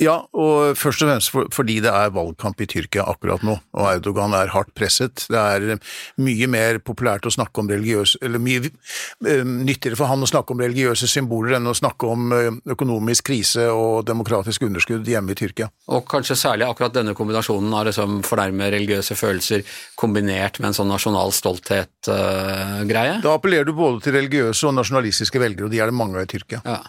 Ja, 0.00 0.14
og 0.32 0.78
først 0.80 1.02
og 1.04 1.10
fremst 1.10 1.30
for, 1.32 1.48
fordi 1.52 1.76
det 1.84 1.90
er 1.92 2.12
valgkamp 2.14 2.60
i 2.64 2.68
Tyrkia 2.70 3.04
akkurat 3.10 3.42
nå, 3.44 3.58
og 3.76 3.88
Erdogan 3.90 4.32
er 4.36 4.52
hardt 4.54 4.72
presset. 4.76 5.26
Det 5.28 5.38
er 5.38 5.76
mye 6.22 6.48
mer 6.50 6.78
populært 6.84 7.26
å 7.28 7.32
snakke 7.34 7.60
om 7.60 7.68
religiøse, 7.68 8.22
eller 8.24 8.40
mye 8.42 8.64
eh, 8.64 9.42
nyttigere 9.44 9.98
for 9.98 10.08
han 10.08 10.24
å 10.24 10.30
snakke 10.30 10.54
om 10.54 10.62
religiøse 10.64 11.08
symboler 11.10 11.58
enn 11.58 11.68
å 11.68 11.76
snakke 11.76 12.08
om 12.08 12.32
eh, 12.36 12.48
økonomisk 12.72 13.28
krise 13.28 13.68
og 13.72 14.06
demokratisk 14.08 14.64
underskudd 14.68 15.08
hjemme 15.08 15.36
i 15.36 15.38
Tyrkia. 15.42 15.68
Og 15.92 16.06
kanskje 16.08 16.38
særlig 16.40 16.66
akkurat 16.68 16.96
denne 16.96 17.16
kombinasjonen 17.18 17.76
av 17.76 17.90
liksom 17.90 18.22
fornærme 18.26 18.72
religiøse 18.72 19.18
følelser 19.18 19.66
kombinert 20.00 20.60
med 20.62 20.70
en 20.70 20.78
sånn 20.80 20.90
nasjonal 20.92 21.36
stolthet-greie. 21.36 23.20
Da 23.22 23.36
appellerer 23.36 23.68
du 23.68 23.76
både 23.76 24.06
til 24.06 24.16
religiøse 24.16 24.70
og 24.70 24.76
nasjonalistiske 24.80 25.42
velgere, 25.42 25.68
og 25.68 25.76
de 25.76 25.84
er 25.84 25.92
det 25.92 26.00
mange 26.00 26.18
av 26.18 26.26
i 26.26 26.32
Tyrkia. 26.32 26.64
Ja. 26.64 26.80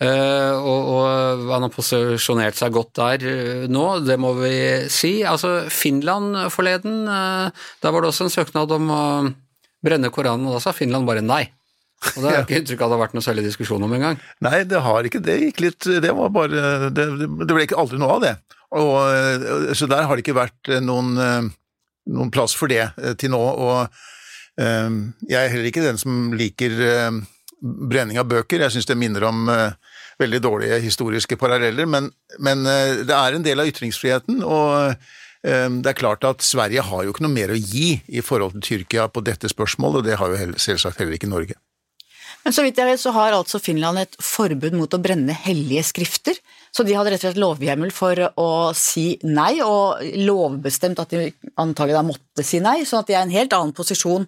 Eh, 0.00 0.54
og, 0.56 0.90
og 0.94 1.46
han 1.52 1.66
har 1.66 1.72
posisjonert 1.74 2.56
seg 2.56 2.72
godt 2.72 2.94
der 2.96 3.24
eh, 3.28 3.64
nå, 3.68 3.84
det 4.06 4.16
må 4.20 4.32
vi 4.38 4.54
si. 4.92 5.18
Altså, 5.28 5.66
Finland 5.68 6.38
forleden, 6.54 7.02
da 7.04 7.50
der 7.82 7.92
var 7.92 8.04
det 8.04 8.12
også 8.12 8.28
en 8.28 8.32
søknad 8.32 8.72
om 8.76 8.92
å 8.94 9.02
brenne 9.84 10.12
Koranen, 10.12 10.48
og 10.48 10.56
da 10.56 10.62
sa 10.64 10.76
Finland 10.76 11.08
bare 11.08 11.24
nei. 11.24 11.44
Og 12.14 12.22
det 12.24 12.30
har 12.32 12.46
ikke 12.46 12.60
inntrykk 12.62 12.80
av 12.80 12.88
det 12.88 12.96
har 12.96 13.02
vært 13.02 13.16
noe 13.16 13.24
særlig 13.24 13.42
diskusjon 13.44 13.82
om 13.84 13.92
engang. 13.92 14.20
Nei, 14.46 14.62
det 14.68 14.80
har 14.80 15.04
ikke 15.04 15.20
det. 15.20 15.36
gikk 15.42 15.58
litt 15.66 15.88
Det 16.00 16.12
var 16.16 16.30
bare 16.32 16.62
Det, 16.96 17.04
det 17.20 17.52
ble 17.52 17.66
ikke 17.66 17.76
aldri 17.80 18.00
noe 18.00 18.14
av 18.16 18.22
det. 18.24 18.30
Og, 18.70 18.94
eh, 19.12 19.74
så 19.76 19.88
der 19.90 20.06
har 20.06 20.16
det 20.16 20.24
ikke 20.24 20.38
vært 20.38 20.70
eh, 20.70 20.80
noen, 20.80 21.10
eh, 21.20 21.50
noen 22.14 22.32
plass 22.32 22.54
for 22.56 22.72
det 22.72 22.86
eh, 22.86 23.12
til 23.20 23.34
nå. 23.34 23.40
Og 23.40 23.82
eh, 23.84 24.96
jeg 25.28 25.40
er 25.42 25.52
heller 25.52 25.68
ikke 25.68 25.84
den 25.84 26.00
som 26.00 26.32
liker 26.40 26.80
eh, 26.86 27.20
brenning 27.60 28.20
av 28.22 28.30
bøker. 28.30 28.64
Jeg 28.64 28.78
syns 28.78 28.88
det 28.88 28.96
minner 29.00 29.28
om 29.28 29.50
eh, 29.52 29.89
veldig 30.20 30.42
dårlige 30.44 30.80
historiske 30.84 31.38
paralleller, 31.40 31.88
men, 31.88 32.10
men 32.38 32.66
eh, 32.68 33.00
det 33.08 33.16
er 33.16 33.36
en 33.36 33.46
del 33.46 33.62
av 33.62 33.70
ytringsfriheten. 33.70 34.44
og 34.44 34.92
eh, 34.92 35.66
det 35.80 35.92
er 35.92 35.98
klart 35.98 36.26
at 36.28 36.44
Sverige 36.44 36.84
har 36.84 37.06
jo 37.06 37.14
ikke 37.14 37.24
noe 37.26 37.34
mer 37.34 37.54
å 37.54 37.58
gi 37.58 37.94
i 38.08 38.24
forhold 38.24 38.58
til 38.58 38.66
Tyrkia 38.68 39.08
på 39.08 39.24
dette 39.24 39.50
spørsmålet, 39.50 40.02
og 40.02 40.08
det 40.08 40.20
har 40.20 40.32
jo 40.32 40.60
selvsagt 40.60 41.00
heller 41.00 41.16
ikke 41.16 41.32
Norge. 41.32 41.58
Men 42.44 42.54
så 42.56 42.64
vidt 42.64 42.78
jeg 42.80 42.88
vet, 42.88 43.00
så 43.02 43.12
har 43.12 43.34
altså 43.36 43.60
Finland 43.60 44.00
et 44.00 44.14
forbud 44.24 44.72
mot 44.78 44.94
å 44.96 45.00
brenne 45.02 45.34
hellige 45.44 45.84
skrifter. 45.90 46.38
Så 46.72 46.86
de 46.86 46.94
hadde 46.96 47.12
rett 47.12 47.20
og 47.20 47.28
slett 47.28 47.40
lovhjemmel 47.42 47.90
for 47.92 48.16
å 48.40 48.50
si 48.76 49.18
nei, 49.26 49.58
og 49.64 50.00
lovbestemt 50.24 51.02
at 51.02 51.12
de 51.12 51.26
antagelig 51.60 51.98
da 51.98 52.04
måtte 52.06 52.46
si 52.46 52.62
nei, 52.64 52.78
sånn 52.88 53.02
at 53.02 53.10
de 53.10 53.16
er 53.16 53.24
i 53.24 53.26
en 53.28 53.34
helt 53.34 53.56
annen 53.56 53.76
posisjon 53.76 54.24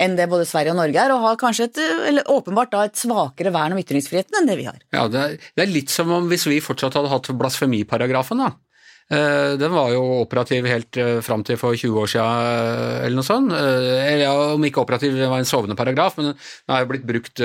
enn 0.00 0.16
det 0.16 0.28
både 0.32 0.46
Sverige 0.48 0.72
og 0.72 0.80
Norge 0.80 0.98
er, 1.02 1.12
og 1.14 1.24
har 1.26 1.38
kanskje 1.40 1.68
et, 1.68 1.80
eller 2.08 2.32
åpenbart 2.32 2.72
da 2.72 2.86
et 2.88 2.98
svakere 2.98 3.52
vern 3.54 3.76
om 3.76 3.80
ytringsfriheten 3.82 4.40
enn 4.40 4.50
det 4.50 4.58
vi 4.60 4.68
har. 4.68 4.80
Ja, 4.94 5.06
det 5.12 5.22
er, 5.22 5.38
det 5.56 5.66
er 5.66 5.72
litt 5.72 5.92
som 5.92 6.12
om 6.14 6.28
hvis 6.32 6.48
vi 6.48 6.62
fortsatt 6.64 6.96
hadde 6.98 7.12
hatt 7.12 7.32
blasfemiparagrafen, 7.38 8.44
da. 8.46 8.54
Eh, 9.12 9.58
Den 9.58 9.72
var 9.74 9.90
jo 9.92 10.02
operativ 10.22 10.66
helt 10.70 10.96
eh, 11.00 11.20
fram 11.24 11.42
til 11.44 11.58
for 11.60 11.76
20 11.76 12.00
år 12.00 12.10
siden, 12.10 12.46
eh, 12.48 13.06
eller 13.06 13.18
noe 13.18 13.26
sånt. 13.26 13.52
Eller 13.52 14.24
ja, 14.24 14.34
om 14.54 14.64
ikke 14.64 14.82
operativ, 14.84 15.16
det 15.18 15.28
var 15.28 15.42
en 15.42 15.48
sovende 15.48 15.76
paragraf, 15.78 16.16
men 16.18 16.30
den 16.32 16.74
har 16.74 16.84
jo 16.84 16.90
blitt 16.92 17.06
brukt 17.08 17.42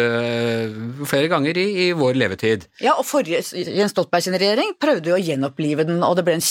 flere 1.07 1.31
ganger 1.31 1.57
i, 1.59 1.67
i 1.87 1.89
vår 1.97 2.19
levetid. 2.19 2.67
Ja, 2.83 2.95
og 2.97 3.07
forrige 3.07 3.41
Jens 3.41 3.95
Stoltenberg 3.95 4.27
sin 4.27 4.37
regjering 4.37 4.75
prøvde 4.79 5.11
jo 5.11 5.17
å 5.17 5.21
gjenopplive 5.21 5.87
den, 5.87 6.03
og 6.05 6.17
det 6.19 6.27
ble 6.27 6.37
en 6.37 6.45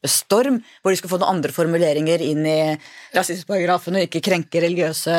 kjempestorm 0.00 0.60
hvor 0.80 0.92
de 0.92 0.98
skulle 0.98 1.12
få 1.12 1.20
noen 1.20 1.36
andre 1.36 1.52
formuleringer 1.52 2.22
inn 2.24 2.46
i 2.46 2.76
rasismeparagrafen 3.14 3.96
og 3.96 4.06
ikke 4.08 4.22
krenke 4.24 4.60
religiøse 4.62 5.14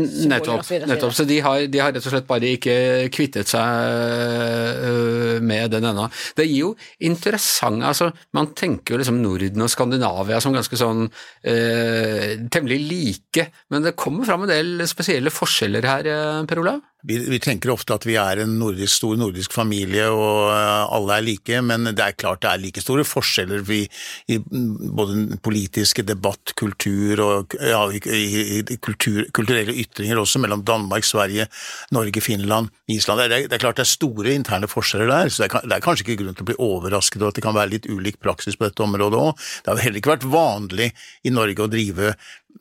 Nettopp. 0.00 0.62
så 0.64 0.78
nettopp. 0.86 1.12
Så 1.12 1.24
de 1.26 1.40
har, 1.42 1.66
de 1.66 1.78
har 1.82 1.90
rett 1.92 2.04
og 2.06 2.12
slett 2.12 2.28
bare 2.28 2.52
ikke 2.54 3.10
kvittet 3.12 3.50
seg 3.50 4.86
øh, 4.86 5.42
med 5.42 5.74
den 5.74 5.88
ennå. 5.90 6.06
Det 6.38 6.46
gir 6.46 6.62
jo 6.62 6.70
interessant 7.04 7.82
altså 7.84 8.12
Man 8.32 8.52
tenker 8.54 8.94
jo 8.94 9.00
liksom 9.00 9.18
Norden 9.20 9.66
og 9.66 9.70
Skandinavia 9.70 10.38
som 10.40 10.54
ganske 10.54 10.78
sånn 10.78 11.08
øh, 11.10 12.46
temmelig 12.48 12.80
like, 12.86 13.48
men 13.70 13.84
det 13.84 13.98
kommer 13.98 14.24
fram 14.28 14.46
en 14.46 14.54
del 14.54 14.86
spesielle 14.88 15.34
forskjeller 15.34 15.90
her, 15.90 16.10
øh, 16.14 16.46
Per 16.48 16.62
Olav? 16.62 16.80
Vi, 17.02 17.16
vi 17.30 17.38
tenker 17.40 17.72
ofte 17.72 17.96
at 17.96 18.04
vi 18.04 18.16
er 18.20 18.42
en 18.42 18.58
nordisk, 18.60 18.92
stor 18.98 19.16
nordisk 19.16 19.54
familie 19.56 20.06
og 20.12 20.50
eh, 20.52 20.92
alle 20.96 21.16
er 21.16 21.24
like, 21.24 21.60
men 21.64 21.88
det 21.88 22.04
er 22.04 22.16
klart 22.18 22.42
det 22.44 22.50
er 22.50 22.60
like 22.60 22.82
store 22.84 23.06
forskjeller 23.08 23.64
vi, 23.64 23.80
i 24.28 24.36
både 24.40 25.38
politiske 25.42 26.04
debatt, 26.04 26.52
kultur 26.60 27.22
og 27.24 27.56
ja, 27.56 27.80
i, 27.94 28.24
i 28.60 28.78
kultur, 28.84 29.22
kulturelle 29.36 29.74
ytringer 29.80 30.20
også 30.20 30.42
mellom 30.44 30.64
Danmark, 30.66 31.06
Sverige, 31.08 31.48
Norge, 31.96 32.20
Finland, 32.24 32.68
Island. 32.92 33.22
Det 33.22 33.28
er, 33.30 33.48
det 33.48 33.56
er 33.56 33.64
klart 33.64 33.80
det 33.80 33.86
er 33.86 33.92
store 33.94 34.36
interne 34.36 34.68
forskjeller 34.70 35.08
der, 35.08 35.32
så 35.32 35.44
det 35.46 35.50
er, 35.50 35.68
det 35.70 35.78
er 35.78 35.86
kanskje 35.86 36.06
ikke 36.06 36.20
grunn 36.24 36.36
til 36.36 36.46
å 36.46 36.50
bli 36.50 36.58
overrasket 36.60 37.22
over 37.22 37.32
at 37.32 37.40
det 37.40 37.46
kan 37.46 37.56
være 37.56 37.74
litt 37.78 37.88
ulik 37.88 38.20
praksis 38.20 38.60
på 38.60 38.68
dette 38.68 38.84
området 38.84 39.24
òg. 39.24 39.48
Det 39.64 39.72
har 39.72 39.84
heller 39.86 40.02
ikke 40.02 40.14
vært 40.14 40.28
vanlig 40.36 40.90
i 41.24 41.32
Norge 41.32 41.64
å 41.64 41.70
drive 41.72 42.14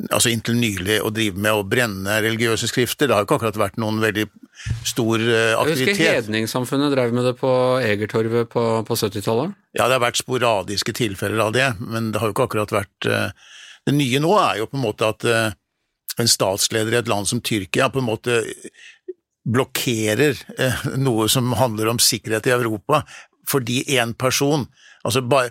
altså 0.10 0.32
inntil 0.32 0.56
nylig 0.60 1.00
å 1.04 1.12
drive 1.14 1.42
med 1.42 1.56
å 1.56 1.66
brenne 1.68 2.20
religiøse 2.24 2.70
skrifter. 2.72 3.10
Det 3.10 3.16
har 3.16 3.24
jo 3.24 3.30
ikke 3.30 3.40
akkurat 3.40 3.60
vært 3.60 3.80
noen 3.82 4.00
veldig 4.04 4.28
stor 4.88 5.20
aktivitet. 5.20 5.88
Jeg 5.88 5.96
husker. 5.96 6.20
Hedningssamfunnet 6.20 6.94
drev 6.96 7.16
med 7.16 7.28
det 7.28 7.36
på 7.40 7.52
Egertorvet 7.84 8.52
på, 8.54 8.66
på 8.88 9.00
70-tallet. 9.00 9.56
Ja, 9.78 9.86
det 9.86 9.98
har 9.98 10.04
vært 10.04 10.22
sporadiske 10.22 10.96
tilfeller 10.98 11.44
av 11.46 11.54
det, 11.56 11.68
men 11.80 12.12
det 12.14 12.22
har 12.22 12.32
jo 12.32 12.36
ikke 12.36 12.48
akkurat 12.50 12.74
vært 12.74 13.10
eh, 13.10 13.32
Det 13.88 13.96
nye 13.96 14.22
nå 14.22 14.32
er 14.42 14.60
jo 14.60 14.70
på 14.70 14.78
en 14.80 14.86
måte 14.86 15.10
at 15.10 15.26
eh, 15.30 15.52
en 16.20 16.30
statsleder 16.30 16.96
i 16.96 17.00
et 17.00 17.12
land 17.12 17.30
som 17.30 17.42
Tyrkia 17.42 17.90
på 17.94 18.02
en 18.02 18.10
måte 18.10 18.42
blokkerer 19.50 20.38
eh, 20.58 20.86
noe 21.00 21.30
som 21.32 21.54
handler 21.58 21.94
om 21.94 22.02
sikkerhet 22.02 22.50
i 22.50 22.56
Europa, 22.58 23.04
fordi 23.50 23.84
én 23.96 24.14
person 24.18 24.68
altså 25.04 25.22
bare, 25.22 25.50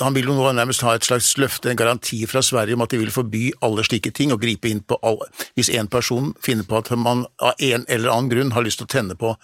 Han 0.00 0.14
vil 0.14 0.28
jo 0.28 0.34
nå 0.34 0.52
nærmest 0.52 0.84
ha 0.86 0.94
et 0.94 1.04
slags 1.04 1.32
løfte, 1.38 1.70
en 1.70 1.76
garanti 1.76 2.26
fra 2.26 2.42
Sverige 2.42 2.74
om 2.74 2.84
at 2.84 2.90
de 2.90 2.98
vil 2.98 3.10
forby 3.14 3.50
alle 3.62 3.84
slike 3.84 4.10
ting 4.10 4.32
og 4.32 4.40
gripe 4.42 4.68
inn 4.68 4.82
på 4.82 4.98
alle 5.02 5.30
Hvis 5.54 5.70
en 5.70 5.88
person 5.88 6.34
finner 6.44 6.64
på 6.68 6.80
at 6.80 6.90
man 6.98 7.26
av 7.38 7.54
en 7.58 7.86
eller 7.88 8.12
annen 8.12 8.30
grunn 8.30 8.54
har 8.56 8.66
lyst 8.66 8.82
til 8.82 8.88
å 8.88 8.94
tenne 8.94 9.16
på 9.18 9.34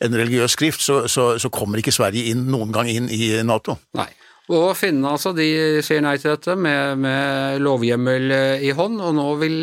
en 0.00 0.14
religiøs 0.14 0.56
skrift, 0.56 0.82
så, 0.82 1.04
så, 1.08 1.34
så 1.38 1.50
kommer 1.50 1.78
ikke 1.78 1.94
Sverige 1.94 2.30
inn, 2.32 2.46
noen 2.50 2.72
gang 2.74 2.90
inn 2.90 3.08
i 3.12 3.30
Nato. 3.46 3.78
Nei. 3.98 4.10
Og 4.52 4.74
finnene 4.76 5.14
altså, 5.14 5.32
de 5.32 5.46
sier 5.84 6.02
nei 6.04 6.18
til 6.20 6.34
dette 6.34 6.52
med, 6.58 6.98
med 7.00 7.62
lovhjemmel 7.64 8.34
eh, 8.34 8.66
i 8.68 8.74
hånd, 8.76 8.98
og 9.00 9.14
nå 9.16 9.28
vil 9.40 9.56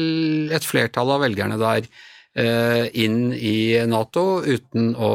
et 0.54 0.66
flertall 0.66 1.12
av 1.14 1.22
velgerne 1.22 1.60
der 1.62 1.86
inn 2.34 3.34
i 3.36 3.76
Nato 3.92 4.40
uten 4.40 4.94
å 4.96 5.10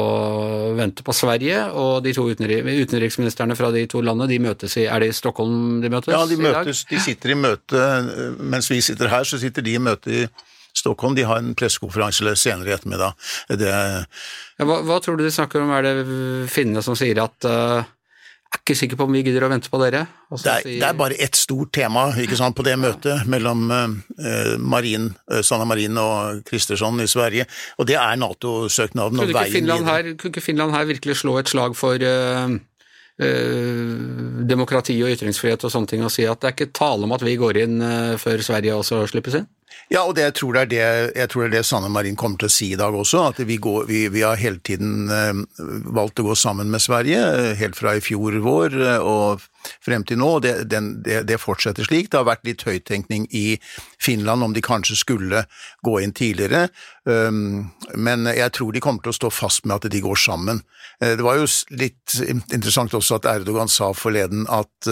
vente 0.77 1.01
på 1.01 1.15
Sverige, 1.17 1.63
og 1.73 2.03
de 2.05 2.13
to 2.13 2.27
utenri 2.29 2.59
utenriksministrene 2.83 3.57
fra 3.57 3.71
de 3.73 3.87
to 3.89 4.03
landene, 4.05 4.29
de 4.29 4.37
møtes 4.43 4.77
i 4.77 4.85
Er 4.85 5.01
det 5.01 5.09
i 5.09 5.15
Stockholm 5.17 5.79
de 5.81 5.89
møtes 5.89 6.13
Ja, 6.13 6.25
de 6.29 6.37
møtes, 6.37 6.83
de 6.85 6.99
sitter 7.01 7.33
i 7.33 7.39
møte, 7.39 7.73
eh, 7.73 8.37
mens 8.37 8.69
vi 8.69 8.81
sitter 8.85 9.09
her, 9.09 9.25
så 9.25 9.41
sitter 9.41 9.65
de 9.65 9.73
i 9.73 9.81
møte 9.81 10.13
i 10.13 10.27
Stockholm. 10.77 11.15
De 11.17 11.25
har 11.25 11.41
en 11.41 11.55
pressekonferanse 11.57 12.35
senere 12.37 12.69
i 12.69 12.75
ettermiddag. 12.77 13.17
Det, 13.49 13.73
Ja, 14.59 14.65
hva, 14.65 14.83
hva 14.85 14.99
tror 15.01 15.17
du 15.17 15.25
de 15.25 15.33
snakker 15.33 15.61
om? 15.61 15.73
Er 15.73 15.85
det 15.85 16.49
finnene 16.53 16.85
som 16.85 16.95
sier 16.97 17.17
at 17.23 17.49
eh, 17.49 17.89
er 18.57 18.63
ikke 18.65 18.75
sikker 18.81 18.99
på 18.99 19.05
om 19.07 19.13
vi 19.15 19.21
gidder 19.23 19.45
å 19.47 19.49
vente 19.51 19.69
på 19.71 19.79
dere? 19.81 20.03
Det, 20.29 20.37
er, 20.43 20.61
sier- 20.65 20.79
det 20.81 20.87
er 20.89 20.97
bare 20.99 21.17
ett 21.23 21.37
stort 21.39 21.71
tema 21.77 22.07
ikke 22.19 22.37
sant, 22.39 22.55
på 22.57 22.65
det 22.67 22.75
møtet 22.81 23.27
mellom 23.31 23.67
eh, 23.71 24.55
Marin, 24.59 25.09
eh, 25.31 25.41
Sanna 25.47 25.65
Marin 25.69 25.97
og 26.01 26.41
Kristersson 26.49 26.99
i 27.03 27.07
Sverige, 27.07 27.45
og 27.77 27.87
det 27.89 27.95
er 28.01 28.17
Nato-søknaden 28.21 29.19
og 29.23 29.31
veien 29.35 29.53
Finland 29.53 29.85
videre. 29.85 29.95
her, 30.11 30.17
kunne 30.19 30.33
ikke 30.35 30.45
Finland 30.49 30.75
her 30.75 30.89
virkelig 30.89 31.19
slå 31.23 31.37
et 31.39 31.49
slag 31.53 31.77
for 31.79 31.95
eh, 32.01 32.57
eh, 33.23 34.45
demokrati 34.49 34.95
og 35.03 35.13
ytringsfrihet 35.15 35.63
og 35.67 35.73
sånne 35.73 35.91
ting, 35.93 36.03
og 36.05 36.11
si 36.13 36.25
at 36.27 36.41
det 36.41 36.51
er 36.51 36.55
ikke 36.57 36.73
tale 36.77 37.07
om 37.07 37.15
at 37.15 37.23
vi 37.25 37.37
går 37.39 37.61
inn 37.65 37.79
eh, 37.81 38.15
før 38.21 38.43
Sverige 38.45 38.75
også 38.79 39.03
slippes 39.11 39.39
inn? 39.41 39.47
Ja, 39.87 40.01
og 40.03 40.17
det, 40.17 40.25
jeg, 40.25 40.33
tror 40.35 40.55
det 40.55 40.61
er 40.65 40.69
det, 40.71 40.87
jeg 41.15 41.29
tror 41.31 41.43
det 41.45 41.47
er 41.47 41.53
det 41.55 41.67
Sanne 41.67 41.89
Marin 41.91 42.17
kommer 42.19 42.41
til 42.41 42.49
å 42.49 42.51
si 42.51 42.65
i 42.73 42.79
dag 42.79 42.95
også, 42.95 43.21
at 43.29 43.37
vi, 43.47 43.55
går, 43.63 43.85
vi, 43.87 44.01
vi 44.11 44.23
har 44.25 44.39
hele 44.39 44.59
tiden 44.59 45.07
eh, 45.07 45.61
valgt 45.95 46.19
å 46.19 46.25
gå 46.27 46.35
sammen 46.35 46.67
med 46.73 46.83
Sverige, 46.83 47.21
eh, 47.37 47.53
helt 47.55 47.77
fra 47.79 47.93
i 47.95 48.03
fjor 48.03 48.35
vår 48.43 48.75
eh, 48.75 48.99
og 48.99 49.45
frem 49.83 50.03
til 50.07 50.19
nå, 50.19 50.33
det, 50.43 50.51
den, 50.73 50.89
det, 51.05 51.21
det 51.29 51.39
fortsetter 51.39 51.87
slik. 51.87 52.09
Det 52.11 52.19
har 52.19 52.27
vært 52.27 52.43
litt 52.47 52.65
høyttenkning 52.67 53.29
i 53.31 53.45
Finland 53.95 54.43
om 54.43 54.55
de 54.55 54.63
kanskje 54.63 54.99
skulle 54.99 55.45
gå 55.83 55.95
inn 56.03 56.15
tidligere, 56.15 56.67
men 57.07 58.29
jeg 58.31 58.53
tror 58.55 58.71
de 58.75 58.81
kommer 58.83 59.03
til 59.03 59.11
å 59.11 59.17
stå 59.17 59.31
fast 59.31 59.67
med 59.67 59.75
at 59.75 59.91
de 59.91 60.01
går 60.03 60.19
sammen. 60.19 60.61
Det 60.99 61.23
var 61.23 61.39
jo 61.39 61.49
litt 61.79 62.15
interessant 62.27 62.95
også 62.95 63.19
at 63.19 63.27
Erdogan 63.31 63.71
sa 63.71 63.91
forleden 63.95 64.47
at 64.51 64.91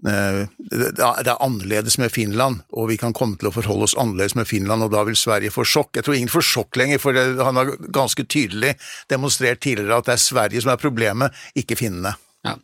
Det 0.00 0.48
det 0.70 1.02
er 1.04 1.42
annerledes 1.42 1.98
med 1.98 2.12
Finland, 2.12 2.62
og 2.72 2.88
vi 2.88 2.96
kan 3.00 3.12
komme 3.16 3.36
til 3.40 3.50
å 3.50 3.54
forholde 3.54 3.88
oss 3.88 3.96
annerledes 3.98 4.36
med 4.38 4.48
Finland, 4.48 4.86
og 4.86 4.94
da 4.94 5.02
vil 5.08 5.18
Sverige 5.18 5.52
få 5.52 5.66
sjokk. 5.66 5.92
Jeg 5.98 6.06
tror 6.06 6.16
ingen 6.16 6.32
får 6.32 6.46
sjokk 6.46 6.78
lenger, 6.80 7.02
for 7.02 7.16
han 7.16 7.60
har 7.60 7.74
ganske 7.92 8.24
tydelig 8.24 8.76
demonstrert 9.10 9.60
tidligere 9.60 10.00
at 10.00 10.08
det 10.08 10.16
er 10.16 10.22
Sverige 10.24 10.64
som 10.64 10.72
er 10.72 10.80
problemet, 10.80 11.42
ikke 11.58 11.78
finnene. 11.80 12.14
Ja, 12.40 12.54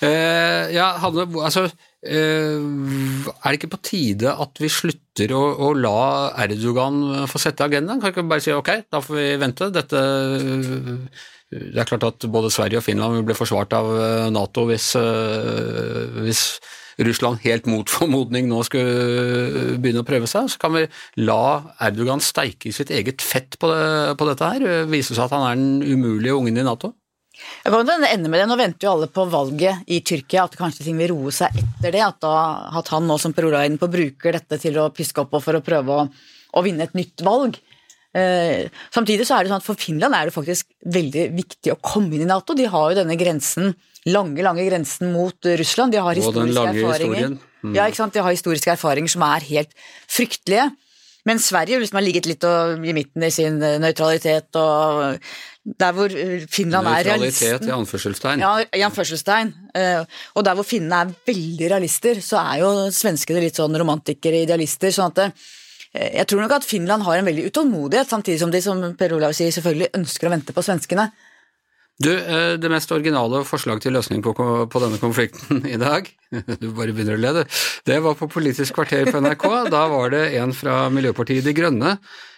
eh, 0.00 0.70
ja 0.72 0.86
Hanne, 1.02 1.26
altså 1.44 1.66
eh, 2.00 2.56
Er 2.56 3.50
det 3.50 3.58
ikke 3.58 3.74
på 3.74 3.80
tide 3.84 4.32
at 4.32 4.56
vi 4.56 4.70
slutter 4.72 5.34
å, 5.36 5.42
å 5.66 5.74
la 5.76 5.98
Erdogan 6.46 7.26
få 7.28 7.42
sette 7.42 7.66
agendaen? 7.66 8.00
Kan 8.00 8.08
vi 8.08 8.14
ikke 8.14 8.30
bare 8.30 8.46
si 8.46 8.54
ok, 8.56 8.70
da 8.88 9.02
får 9.04 9.18
vi 9.18 9.26
vente. 9.42 9.68
Dette 9.74 10.00
Det 11.48 11.80
er 11.80 11.88
klart 11.88 12.04
at 12.04 12.26
både 12.28 12.50
Sverige 12.52 12.82
og 12.82 12.84
Finland 12.84 13.22
bli 13.24 13.36
forsvart 13.36 13.72
av 13.76 13.88
eh, 13.96 14.26
Nato 14.34 14.66
hvis, 14.68 14.90
eh, 15.00 16.20
hvis 16.26 16.42
Russland 17.00 17.40
helt 17.44 17.68
mot 17.70 17.88
formodning 17.96 18.50
nå 18.50 18.60
skulle 18.68 19.76
begynne 19.80 20.04
å 20.04 20.08
prøve 20.08 20.28
seg. 20.28 20.50
Så 20.52 20.60
kan 20.60 20.74
vi 20.76 20.84
la 21.22 21.74
Erdogan 21.88 22.20
steike 22.24 22.68
i 22.68 22.76
sitt 22.76 22.92
eget 22.92 23.24
fett 23.24 23.56
på, 23.56 23.70
det, 23.72 24.16
på 24.20 24.28
dette 24.28 24.52
her. 24.52 24.88
Vise 24.92 25.14
seg 25.14 25.24
at 25.28 25.36
han 25.36 25.46
er 25.48 25.60
den 25.60 25.98
umulige 25.98 26.36
ungen 26.36 26.60
i 26.60 26.66
Nato. 26.66 26.92
Jeg 27.38 27.72
kan 27.72 28.04
ende 28.04 28.30
med 28.30 28.40
det. 28.40 28.46
Nå 28.50 28.56
venter 28.58 28.88
jo 28.88 28.94
alle 28.96 29.08
på 29.12 29.24
valget 29.30 29.88
i 29.90 30.00
Tyrkia, 30.06 30.44
at 30.44 30.56
kanskje 30.58 30.88
ting 30.88 30.98
vil 30.98 31.12
roe 31.12 31.32
seg 31.34 31.54
etter 31.58 31.94
det. 31.94 32.02
At, 32.04 32.20
da, 32.24 32.34
at 32.80 32.90
han 32.92 33.06
nå 33.08 33.18
som 33.22 33.34
Per 33.36 33.48
er 33.52 33.78
på 33.78 33.90
bruker 33.90 34.38
dette 34.38 34.60
til 34.60 34.78
å 34.82 34.90
piske 34.94 35.22
opp 35.22 35.36
og 35.38 35.44
for 35.44 35.58
å 35.58 35.64
prøve 35.64 36.00
å, 36.02 36.06
å 36.58 36.64
vinne 36.66 36.88
et 36.88 36.96
nytt 36.98 37.24
valg. 37.24 37.58
Eh, 38.16 38.68
samtidig 38.94 39.26
så 39.28 39.36
er 39.36 39.44
det 39.44 39.52
sånn 39.52 39.60
at 39.60 39.66
for 39.66 39.78
Finland 39.78 40.16
er 40.16 40.28
det 40.28 40.34
faktisk 40.34 40.70
veldig 40.88 41.28
viktig 41.36 41.74
å 41.74 41.78
komme 41.84 42.16
inn 42.16 42.24
i 42.24 42.30
Nato. 42.30 42.56
De 42.56 42.68
har 42.70 42.92
jo 42.92 43.00
denne 43.02 43.18
grensen, 43.20 43.74
lange, 44.08 44.40
lange 44.44 44.64
grensen 44.68 45.12
mot 45.12 45.50
Russland. 45.60 45.92
De 45.92 46.02
har 46.02 46.18
historiske 46.18 46.64
erfaringer. 46.72 47.36
Mm. 47.62 47.74
Ja, 47.74 47.88
ikke 47.88 48.00
sant? 48.00 48.14
De 48.14 48.24
har 48.24 48.34
historiske 48.34 48.72
erfaringer 48.72 49.12
som 49.12 49.24
er 49.26 49.44
helt 49.50 49.74
fryktelige. 50.08 50.70
Men 51.28 51.42
Sverige, 51.42 51.82
liksom 51.82 51.98
har 51.98 52.06
ligget 52.06 52.28
litt 52.30 52.44
i 52.46 52.96
midten 52.96 53.26
i 53.26 53.32
sin 53.34 53.60
eh, 53.60 53.76
nøytralitet 53.82 54.56
og 54.56 55.18
der 55.78 55.92
hvor 55.92 56.08
eh, 56.08 56.46
Finland 56.48 56.88
er 56.88 57.10
Nøytralitet 57.10 57.66
i 57.68 57.74
anførselstegn. 57.74 58.40
ja, 58.40 58.52
i 58.64 58.84
anførselstegn. 58.86 59.52
Og 60.38 60.46
der 60.46 60.56
hvor 60.56 60.64
finnene 60.64 61.02
er 61.04 61.12
veldig 61.28 61.70
realister, 61.74 62.22
så 62.24 62.40
er 62.40 62.62
jo 62.62 62.70
svenskene 62.94 63.42
litt 63.44 63.58
sånn 63.60 63.76
romantikere, 63.76 64.46
idealister. 64.46 64.94
sånn 64.94 65.12
at 65.12 65.26
eh, 65.26 65.48
jeg 65.94 66.26
tror 66.28 66.44
nok 66.44 66.52
at 66.58 66.66
Finland 66.68 67.06
har 67.06 67.18
en 67.18 67.28
veldig 67.28 67.48
utålmodighet, 67.48 68.10
samtidig 68.10 68.42
som 68.42 68.52
de, 68.52 68.60
som 68.64 68.82
Per 68.98 69.14
Olav 69.16 69.32
sier, 69.36 69.52
selvfølgelig 69.54 69.92
ønsker 69.96 70.28
å 70.28 70.32
vente 70.34 70.54
på 70.56 70.64
svenskene. 70.66 71.08
Du, 71.98 72.12
eh, 72.14 72.54
det 72.62 72.70
mest 72.70 72.92
originale 72.94 73.40
forslag 73.46 73.80
til 73.82 73.96
løsning 73.96 74.22
på, 74.22 74.30
på 74.70 74.82
denne 74.82 75.00
konflikten 75.02 75.64
i 75.74 75.78
dag, 75.80 76.06
du 76.62 76.70
bare 76.76 76.94
begynner 76.94 77.18
å 77.18 77.22
le, 77.22 77.32
du, 77.40 77.60
det 77.90 77.98
var 78.04 78.14
på 78.18 78.30
Politisk 78.30 78.76
kvarter 78.78 79.10
på 79.10 79.22
NRK. 79.24 79.46
Da 79.72 79.84
var 79.90 80.12
det 80.14 80.24
en 80.38 80.54
fra 80.54 80.84
Miljøpartiet 80.94 81.46
De 81.46 81.54
Grønne 81.56 81.96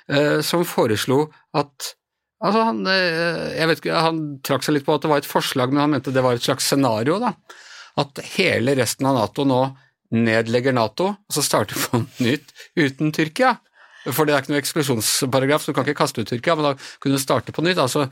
eh, 0.08 0.40
som 0.46 0.66
foreslo 0.66 1.26
at 1.56 1.94
Altså 2.40 2.62
han, 2.64 2.78
eh, 2.88 3.50
jeg 3.52 3.68
vet 3.68 3.80
ikke, 3.82 3.96
han 4.00 4.20
trakk 4.40 4.62
seg 4.64 4.78
litt 4.78 4.86
på 4.86 4.94
at 4.96 5.02
det 5.04 5.10
var 5.10 5.20
et 5.20 5.26
forslag, 5.28 5.74
men 5.74 5.82
han 5.82 5.90
mente 5.92 6.14
det 6.14 6.22
var 6.24 6.38
et 6.38 6.46
slags 6.46 6.70
scenario. 6.70 7.18
da. 7.20 7.34
At 8.00 8.16
hele 8.32 8.72
resten 8.78 9.04
av 9.10 9.18
Nato 9.18 9.44
nå 9.44 9.58
nedlegger 10.14 10.74
Nato, 10.76 11.12
og 11.14 11.34
så 11.34 11.44
starter 11.44 11.78
på 11.84 12.02
nytt 12.24 12.54
uten 12.78 13.14
Tyrkia. 13.16 13.56
For 14.08 14.24
det 14.24 14.32
er 14.32 14.42
ikke 14.42 14.54
noe 14.54 14.62
eksklusjonsparagraf, 14.62 15.62
så 15.62 15.72
du 15.72 15.76
kan 15.76 15.84
ikke 15.84 16.00
kaste 16.00 16.22
ut 16.22 16.30
Tyrkia, 16.30 16.56
men 16.56 16.70
da 16.70 16.76
kunne 17.02 17.18
du 17.18 17.22
starte 17.22 17.52
på 17.52 17.64
nytt. 17.64 17.80
altså 17.80 18.08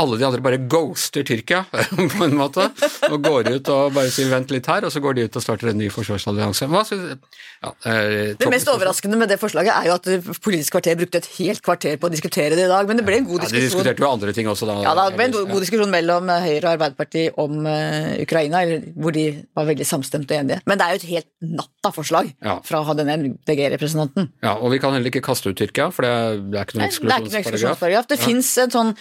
alle 0.00 0.16
de 0.16 0.24
andre 0.24 0.40
bare 0.40 0.56
ghoster 0.72 1.24
Tyrkia, 1.28 1.64
på 2.16 2.24
en 2.24 2.36
måte, 2.38 2.64
og 3.10 3.18
går 3.26 3.50
ut 3.58 3.68
og 3.74 3.92
bare 3.92 4.08
sier 4.12 4.30
vent 4.32 4.52
litt 4.54 4.68
her, 4.70 4.86
og 4.88 4.92
så 4.94 5.02
går 5.04 5.18
de 5.18 5.26
ut 5.28 5.36
og 5.36 5.44
starter 5.44 5.68
en 5.72 5.76
ny 5.76 5.90
forsvarsallianse. 5.92 6.68
Ja, 6.72 7.72
eh, 7.90 8.32
Det 8.40 8.48
mest 8.50 8.70
overraskende 8.72 9.18
med 9.20 9.28
det 9.28 9.36
forslaget 9.42 9.74
er 9.74 9.90
jo 9.90 9.96
at 9.98 10.08
Politisk 10.42 10.72
kvarter 10.74 10.96
brukte 10.96 11.20
et 11.20 11.28
helt 11.36 11.60
kvarter 11.62 11.98
på 12.00 12.08
å 12.08 12.12
diskutere 12.12 12.56
det 12.56 12.64
i 12.64 12.70
dag, 12.70 12.88
men 12.88 12.98
det 12.98 13.04
ble 13.04 13.18
en 13.20 13.28
god 13.28 13.44
diskusjon. 13.44 13.58
ja, 13.58 13.60
De 13.60 13.68
diskuterte 13.68 14.02
jo 14.02 14.08
andre 14.08 14.32
ting 14.32 14.48
også, 14.48 14.66
da. 14.70 14.78
Ja, 14.86 14.94
det 14.96 15.18
ble 15.18 15.28
en 15.28 15.36
god 15.52 15.60
diskusjon 15.66 15.92
mellom 15.92 16.32
Høyre 16.32 16.62
og 16.64 16.72
Arbeiderpartiet 16.72 17.36
om 17.42 17.60
uh, 17.68 18.16
Ukraina, 18.24 18.62
eller, 18.64 18.88
hvor 18.96 19.12
de 19.12 19.26
var 19.54 19.68
veldig 19.68 19.86
samstemte 19.86 20.32
og 20.32 20.40
enige. 20.46 20.62
Men 20.66 20.80
det 20.80 20.86
er 20.88 20.96
jo 20.96 21.02
et 21.02 21.08
helt 21.12 21.30
natta-forslag 21.60 22.32
Ja. 22.42 22.56
fra 22.64 22.82
denne 22.96 23.18
MDG-representanten. 23.20 24.32
Ja, 24.42 24.56
og 24.56 24.72
vi 24.72 24.80
kan 24.82 24.96
heller 24.96 25.12
ikke 25.12 25.24
kaste 25.24 25.52
ut 25.52 25.60
Tyrkia, 25.60 25.90
for 25.92 26.08
det 26.08 26.12
er, 26.16 26.64
ikke 26.64 26.80
noen 26.80 26.88
eksklusjonsparagraf. 26.88 26.98
Det 27.12 27.28
ikke 27.28 27.36
noen 27.36 27.44
eksklusjonsparagraf. 27.44 28.08
Det 28.08 28.20
fins 28.24 28.50
en 28.64 28.74
sånn 28.74 28.92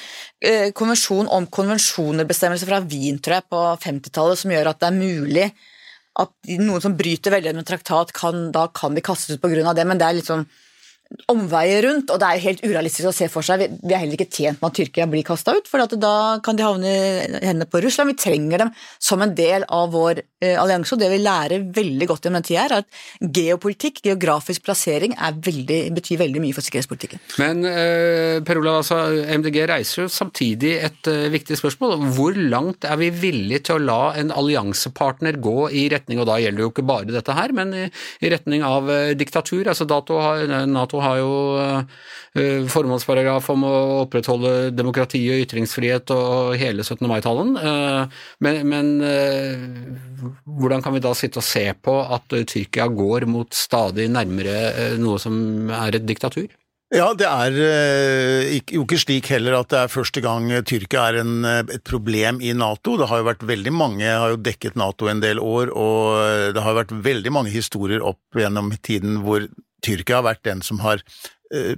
eh, 0.41 0.69
konvensjon 0.82 1.30
om 1.32 1.46
konvensjoner-bestemmelse 1.54 2.67
fra 2.67 2.82
Wien, 2.84 3.22
tror 3.22 3.38
jeg, 3.38 3.48
på 3.54 3.62
50-tallet, 3.86 4.41
som 4.41 4.54
gjør 4.54 4.72
at 4.74 4.82
det 4.82 4.89
er 4.89 4.98
mulig 4.98 5.48
at 6.22 6.52
noen 6.60 6.84
som 6.84 6.98
bryter 6.98 7.32
veldig 7.32 7.54
med 7.60 7.67
traktat, 7.70 8.12
kan, 8.15 8.50
da 8.52 8.65
kan 8.76 8.98
de 8.98 9.04
kastes 9.06 9.38
ut 9.38 9.44
pga. 9.44 9.74
det, 9.78 9.88
men 9.88 10.02
det 10.02 10.08
er 10.08 10.17
litt 10.17 10.28
sånn 10.28 10.44
omveier 11.32 11.86
rundt, 11.86 12.12
og 12.12 12.19
det 12.21 12.28
er 12.28 12.38
jo 12.38 12.45
helt 12.47 12.63
urealistisk 12.65 13.10
å 13.10 13.13
se 13.15 13.28
for 13.32 13.45
seg. 13.45 13.63
Vi, 13.82 13.91
er 13.93 14.04
heller 14.04 14.17
ikke 14.17 14.32
tjent 14.32 14.62
med 14.62 14.69
at 14.69 14.78
Tyrkia 14.80 15.08
blir 15.10 15.26
kasta 15.28 15.56
ut, 15.58 15.67
for 15.69 15.84
da 16.00 16.13
kan 16.43 16.58
de 16.58 16.65
havne 16.65 16.91
i 16.91 17.41
hendene 17.41 17.67
på 17.69 17.82
Russland. 17.84 18.13
Vi 18.13 18.19
trenger 18.21 18.65
dem 18.65 18.71
som 19.02 19.21
en 19.24 19.34
del 19.36 19.65
av 19.67 19.91
vår 19.95 20.21
eh, 20.21 20.56
allianse, 20.60 20.95
og 20.95 21.02
det 21.02 21.12
vi 21.12 21.21
lærer 21.21 21.65
veldig 21.76 22.08
godt 22.10 22.28
gjennom 22.28 22.41
den 22.41 22.47
tida, 22.47 22.65
er 22.65 22.76
at 22.80 23.32
geopolitikk, 23.39 24.02
geografisk 24.08 24.65
plassering, 24.67 25.15
er 25.17 25.38
veldig, 25.47 25.80
betyr 25.97 26.21
veldig 26.24 26.43
mye 26.43 26.58
for 26.58 26.65
sikkerhetspolitikken. 26.65 27.24
Men 27.41 27.65
eh, 27.67 28.39
Per 28.47 28.62
Olav, 28.62 28.82
altså, 28.84 29.02
MDG 29.41 29.62
reiser 29.71 30.06
jo 30.06 30.12
samtidig 30.12 30.78
et 30.80 31.12
eh, 31.12 31.28
viktig 31.34 31.60
spørsmål. 31.60 31.97
Hvor 32.15 32.39
langt 32.39 32.88
er 32.88 33.00
vi 33.02 33.12
villige 33.13 33.65
til 33.67 33.80
å 33.80 33.86
la 33.86 34.02
en 34.19 34.34
alliansepartner 34.36 35.39
gå 35.43 35.69
i 35.76 35.88
retning, 35.93 36.21
og 36.24 36.30
da 36.32 36.39
gjelder 36.41 36.65
jo 36.65 36.71
ikke 36.71 36.88
bare 36.88 37.12
dette 37.12 37.36
her, 37.36 37.56
men 37.56 37.76
i, 37.76 37.88
retning 38.32 38.63
av 38.65 38.88
diktatur? 39.19 39.67
Altså 39.67 39.88
Nato 39.89 40.17
har, 40.21 40.47
Nato 40.69 41.01
har 41.04 41.18
jo 41.20 41.34
eh, 41.60 42.64
formålsparagraf 42.72 43.50
om 43.54 43.66
å 43.68 43.74
opprettholde 44.04 44.72
demokrati 44.76 45.22
og 45.34 45.44
ytringsfrihet 45.46 46.14
og 46.16 46.56
hele 46.62 46.86
17. 46.86 47.04
mai-talen, 47.10 47.54
eh, 47.60 48.24
men, 48.46 48.62
men 48.72 48.94
eh, 49.06 49.68
hvordan 50.46 50.86
kan 50.86 50.96
vi 50.96 51.04
da 51.04 51.14
sitte 51.18 51.42
og 51.42 51.48
se 51.48 51.68
på 51.74 51.98
at 52.06 52.32
Tyrkia 52.32 52.88
går 52.92 53.28
mot 53.30 53.54
stadig 53.56 54.10
nærmere 54.12 54.96
noe 55.02 55.22
som 55.22 55.70
er 55.82 55.98
et 56.00 56.08
diktatur? 56.08 56.50
Ja, 56.92 57.14
det 57.16 57.24
er 57.24 57.56
jo 58.76 58.82
ikke 58.84 58.98
slik 59.00 59.30
heller 59.32 59.62
at 59.62 59.70
det 59.72 59.78
er 59.80 59.92
første 59.94 60.20
gang 60.20 60.50
Tyrkia 60.68 61.06
er 61.08 61.22
en, 61.22 61.46
et 61.48 61.86
problem 61.88 62.42
i 62.44 62.52
Nato. 62.52 62.98
Det 63.00 63.08
har 63.08 63.22
jo 63.22 63.30
vært 63.30 63.46
veldig 63.48 63.72
mange, 63.72 64.04
har 64.04 64.34
jo 64.34 64.42
dekket 64.44 64.76
Nato 64.76 65.08
en 65.08 65.24
del 65.24 65.40
år, 65.40 65.72
og 65.72 66.52
det 66.52 66.66
har 66.66 66.76
vært 66.82 66.92
veldig 66.92 67.32
mange 67.32 67.54
historier 67.56 68.04
opp 68.04 68.36
gjennom 68.36 68.74
tiden 68.84 69.22
hvor 69.24 69.48
Tyrkia 69.86 70.22
har 70.22 70.28
vært 70.32 70.46
den 70.48 70.62
som 70.65 70.82
har 70.86 71.02
eh, 71.54 71.76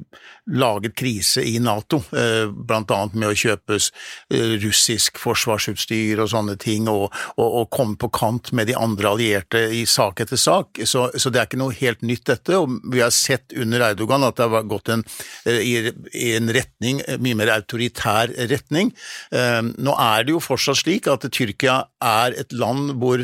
laget 0.52 0.96
krise 1.00 1.44
i 1.46 1.60
Nato, 1.64 2.02
bl.a. 2.10 2.48
blant 2.52 2.92
annet 2.94 3.16
med 3.18 3.32
å 3.32 3.38
kjøpe 3.38 3.78
eh, 3.78 4.56
russisk 4.64 5.20
forsvarsutstyr 5.22 6.22
og 6.24 6.32
sånne 6.34 6.56
ting, 6.62 6.90
og, 6.92 7.08
og, 7.38 7.48
og 7.62 7.70
komme 7.74 7.98
på 8.00 8.10
kant 8.14 8.52
med 8.56 8.70
de 8.70 8.78
andre 8.80 9.14
allierte 9.14 9.64
i 9.74 9.86
sak 9.90 10.24
etter 10.24 10.40
sak. 10.40 10.84
Så, 10.90 11.08
så 11.16 11.32
det 11.34 11.42
er 11.42 11.50
ikke 11.50 11.62
noe 11.62 11.78
helt 11.78 12.04
nytt 12.06 12.26
dette, 12.30 12.60
og 12.60 12.78
vi 12.94 13.04
har 13.04 13.14
sett 13.16 13.56
under 13.58 13.88
Erdogan 13.90 14.28
at 14.28 14.40
det 14.40 14.50
har 14.52 14.68
gått 14.70 14.94
en, 14.94 15.06
eh, 15.48 15.62
i, 15.62 15.96
i 16.14 16.34
en 16.38 16.52
retning, 16.54 17.02
eh, 17.08 17.22
mye 17.24 17.40
mer 17.40 17.56
autoritær 17.58 18.34
retning. 18.52 18.94
Eh, 19.34 19.62
Nå 19.64 19.96
er 20.00 20.28
det 20.28 20.36
jo 20.36 20.44
fortsatt 20.44 20.84
slik 20.84 21.10
at 21.12 21.26
Tyrkia 21.34 21.84
er 22.04 22.36
et 22.40 22.54
land 22.56 22.96
hvor 23.02 23.24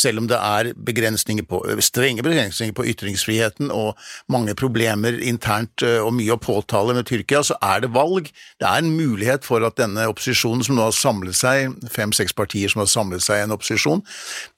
selv 0.00 0.22
om 0.22 0.28
det 0.30 0.38
er 0.38 0.72
begrensninger 0.88 1.44
på, 1.48 1.60
strenge 1.84 2.24
begrensninger 2.24 2.74
på 2.76 2.86
ytringsfriheten 2.92 3.72
og 3.74 3.98
mange 4.32 4.54
problemer 4.58 5.18
internt 5.20 5.84
eh, 5.86 5.98
og 6.00 6.14
mye 6.16 6.34
å 6.34 6.40
påtale 6.40 6.96
med 6.96 7.08
Tyrkia, 7.10 7.42
så 7.46 7.58
er 7.64 7.84
det 7.84 7.92
valg. 7.96 8.30
Det 8.60 8.68
er 8.68 8.80
en 8.82 8.94
mulighet 8.96 9.46
for 9.46 9.64
at 9.66 9.78
denne 9.80 10.08
opposisjonen 10.10 10.64
som 10.66 10.78
nå 10.78 10.88
har 10.88 10.96
samlet 10.96 11.36
seg, 11.36 11.76
fem-seks 11.92 12.36
partier 12.36 12.72
som 12.72 12.84
har 12.84 12.90
samlet 12.90 13.24
seg 13.24 13.40
i 13.42 13.46
en 13.46 13.56
opposisjon, 13.56 14.02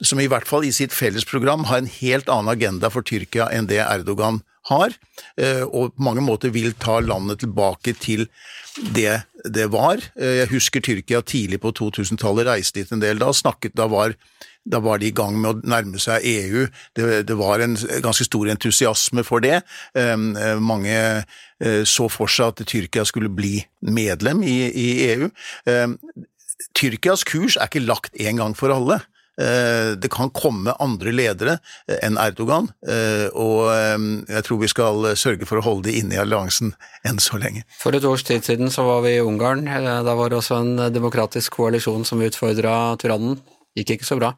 som 0.02 0.22
i 0.22 0.30
hvert 0.30 0.48
fall 0.48 0.66
i 0.66 0.74
sitt 0.74 0.94
fellesprogram 0.94 1.68
har 1.70 1.82
en 1.82 1.92
helt 2.00 2.32
annen 2.32 2.52
agenda 2.54 2.92
for 2.92 3.06
Tyrkia 3.06 3.50
enn 3.52 3.70
det 3.70 3.82
Erdogan 3.84 4.42
har, 4.70 4.92
eh, 5.42 5.64
og 5.66 5.96
på 5.96 6.04
mange 6.06 6.22
måter 6.22 6.52
vil 6.54 6.70
ta 6.78 7.00
landet 7.02 7.42
tilbake 7.42 7.96
til 7.98 8.28
det 8.94 9.24
det 9.42 9.66
var. 9.72 9.98
Jeg 10.14 10.46
husker 10.52 10.80
Tyrkia 10.80 11.18
tidlig 11.26 11.58
på 11.64 11.72
2000-tallet, 11.74 12.46
reiste 12.46 12.78
dit 12.78 12.92
en 12.94 13.02
del 13.02 13.18
da, 13.18 13.32
snakket, 13.34 13.74
da 13.76 13.88
var 13.90 14.14
da 14.64 14.78
var 14.82 14.98
de 14.98 15.10
i 15.10 15.14
gang 15.14 15.38
med 15.40 15.50
å 15.50 15.70
nærme 15.74 16.00
seg 16.02 16.24
EU. 16.26 16.66
Det, 16.96 17.22
det 17.28 17.36
var 17.38 17.62
en 17.62 17.76
ganske 17.76 18.26
stor 18.28 18.50
entusiasme 18.52 19.24
for 19.26 19.42
det. 19.44 19.62
Um, 19.94 20.32
eh, 20.38 20.58
mange 20.62 20.96
eh, 20.96 21.82
så 21.88 22.08
for 22.12 22.30
seg 22.30 22.52
at 22.52 22.66
Tyrkia 22.68 23.06
skulle 23.08 23.32
bli 23.32 23.58
medlem 23.82 24.44
i, 24.46 24.58
i 24.70 24.90
EU. 25.12 25.30
Um, 25.66 25.96
Tyrkias 26.78 27.26
kurs 27.26 27.58
er 27.58 27.66
ikke 27.66 27.82
lagt 27.84 28.14
en 28.22 28.38
gang 28.38 28.54
for 28.58 28.74
alle. 28.74 29.02
Eh, 29.40 29.96
Det 29.98 30.10
kan 30.12 30.30
komme 30.36 30.74
andre 30.78 31.10
ledere 31.14 31.54
enn 32.04 32.18
Erdogan, 32.20 32.68
og 33.32 33.60
eh, 33.72 34.04
jeg 34.28 34.44
tror 34.46 34.60
vi 34.60 34.68
skal 34.70 35.08
sørge 35.18 35.48
for 35.48 35.58
å 35.58 35.64
holde 35.64 35.88
de 35.88 35.96
inne 36.02 36.18
i 36.18 36.20
alliansen 36.20 36.74
enn 37.08 37.18
så 37.22 37.40
lenge. 37.40 37.64
For 37.80 37.96
et 37.96 38.06
års 38.06 38.26
tid 38.28 38.44
siden 38.46 38.70
så 38.70 38.84
var 38.86 39.02
vi 39.06 39.16
i 39.16 39.24
Ungarn. 39.24 39.64
Da 39.66 40.14
var 40.14 40.30
det 40.30 40.38
også 40.38 40.60
en 40.60 40.86
demokratisk 40.94 41.58
koalisjon 41.58 42.06
som 42.06 42.22
utfordra 42.22 42.94
tyrannen. 43.00 43.40
Gikk 43.72 43.96
ikke 43.96 44.10
så 44.12 44.20
bra. 44.20 44.34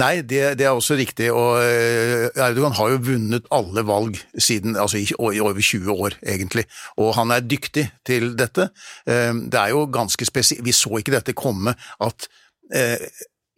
Nei, 0.00 0.20
det, 0.22 0.56
det 0.60 0.66
er 0.66 0.74
også 0.76 0.96
riktig, 0.98 1.30
og 1.32 1.60
eh, 1.62 2.26
Erdogan 2.34 2.74
har 2.76 2.92
jo 2.92 3.02
vunnet 3.08 3.46
alle 3.54 3.84
valg 3.88 4.18
siden, 4.38 4.76
altså 4.76 5.00
i, 5.00 5.06
over 5.18 5.60
20 5.60 5.92
år, 5.92 6.18
egentlig, 6.26 6.66
og 7.00 7.14
han 7.16 7.32
er 7.34 7.46
dyktig 7.46 7.88
til 8.06 8.34
dette. 8.38 8.68
Eh, 9.08 9.32
Det 9.32 9.60
er 9.60 9.72
jo 9.74 9.86
ganske 9.92 10.28
spesielt, 10.28 10.64
vi 10.64 10.76
så 10.76 11.00
ikke 11.00 11.16
dette 11.16 11.36
komme, 11.36 11.74
at 12.04 12.28
eh, 12.74 13.08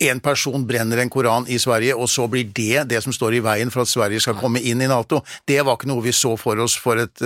en 0.08 0.20
person 0.22 0.62
brenner 0.66 1.02
en 1.02 1.10
koran 1.10 1.48
i 1.50 1.58
Sverige, 1.58 1.96
og 1.98 2.06
så 2.08 2.28
blir 2.30 2.52
det 2.54 2.86
det 2.92 3.02
som 3.02 3.12
står 3.12 3.34
i 3.34 3.42
veien 3.42 3.72
for 3.74 3.82
at 3.82 3.90
Sverige 3.90 4.22
skal 4.22 4.38
komme 4.38 4.62
inn 4.62 4.78
i 4.84 4.86
Nato. 4.86 5.24
Det 5.42 5.58
var 5.66 5.74
ikke 5.74 5.90
noe 5.90 6.04
vi 6.04 6.14
så 6.14 6.36
for 6.38 6.62
oss 6.62 6.76
for 6.78 7.02
et, 7.02 7.18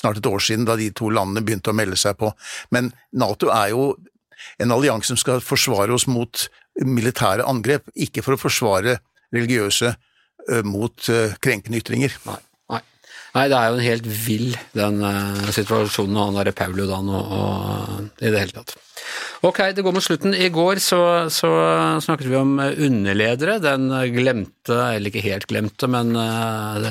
snart 0.00 0.22
et 0.22 0.28
år 0.30 0.40
siden, 0.40 0.64
da 0.64 0.78
de 0.80 0.88
to 0.96 1.10
landene 1.12 1.44
begynte 1.44 1.74
å 1.74 1.76
melde 1.76 1.98
seg 2.00 2.16
på. 2.16 2.32
Men 2.72 2.88
Nato 3.12 3.52
er 3.52 3.74
jo 3.74 3.90
en 4.62 4.72
allianse 4.72 5.12
som 5.12 5.20
skal 5.20 5.44
forsvare 5.44 5.92
oss 5.92 6.06
mot 6.08 6.46
militære 6.84 7.46
angrep, 7.48 7.88
ikke 7.94 8.24
for 8.24 8.36
å 8.36 8.40
forsvare 8.40 8.98
religiøse 9.34 9.92
eh, 9.92 10.64
mot 10.66 11.08
eh, 11.12 11.36
krenkende 11.42 11.80
ytringer. 11.80 12.16
Nei. 12.28 12.40
Nei. 12.74 12.82
Nei, 13.36 13.46
det 13.52 13.58
er 13.58 13.68
jo 13.68 13.78
en 13.78 13.86
helt 13.86 14.10
vill 14.26 14.50
den 14.76 15.00
eh, 15.06 15.46
situasjonen 15.56 16.20
han 16.20 16.40
derre 16.40 16.56
Pauludan 16.56 17.08
og, 17.12 17.32
og 17.40 18.22
i 18.22 18.32
det 18.32 18.44
hele 18.44 18.58
tatt. 18.60 18.76
Ok, 19.44 19.58
det 19.76 19.82
går 19.84 19.92
mot 19.92 20.04
slutten. 20.04 20.32
I 20.32 20.48
går 20.48 20.78
så, 20.80 20.98
så 21.28 21.50
snakket 22.00 22.30
vi 22.30 22.38
om 22.38 22.54
underledere. 22.56 23.58
Den 23.60 23.90
glemte, 24.14 24.78
eller 24.96 25.10
ikke 25.10 25.24
helt 25.26 25.44
glemte, 25.50 25.88
men 25.92 26.14
uh, 26.16 26.86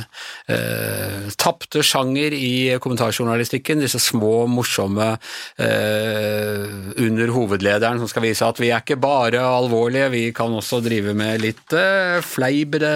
uh, 0.51 1.25
tapte 1.41 1.81
sjanger 1.85 2.35
i 2.37 2.77
kommentarjournalistikken. 2.81 3.81
Disse 3.81 3.99
små, 4.03 4.45
morsomme 4.51 5.07
uh, 5.17 6.67
under 7.01 7.33
hovedlederen 7.33 8.03
som 8.03 8.11
skal 8.11 8.27
vise 8.27 8.45
at 8.45 8.61
vi 8.61 8.69
er 8.69 8.85
ikke 8.85 8.99
bare 9.01 9.41
alvorlige, 9.41 10.11
vi 10.13 10.23
kan 10.35 10.53
også 10.53 10.83
drive 10.85 11.17
med 11.17 11.41
litt 11.41 11.73
uh, 11.73 12.21
fleibre 12.25 12.93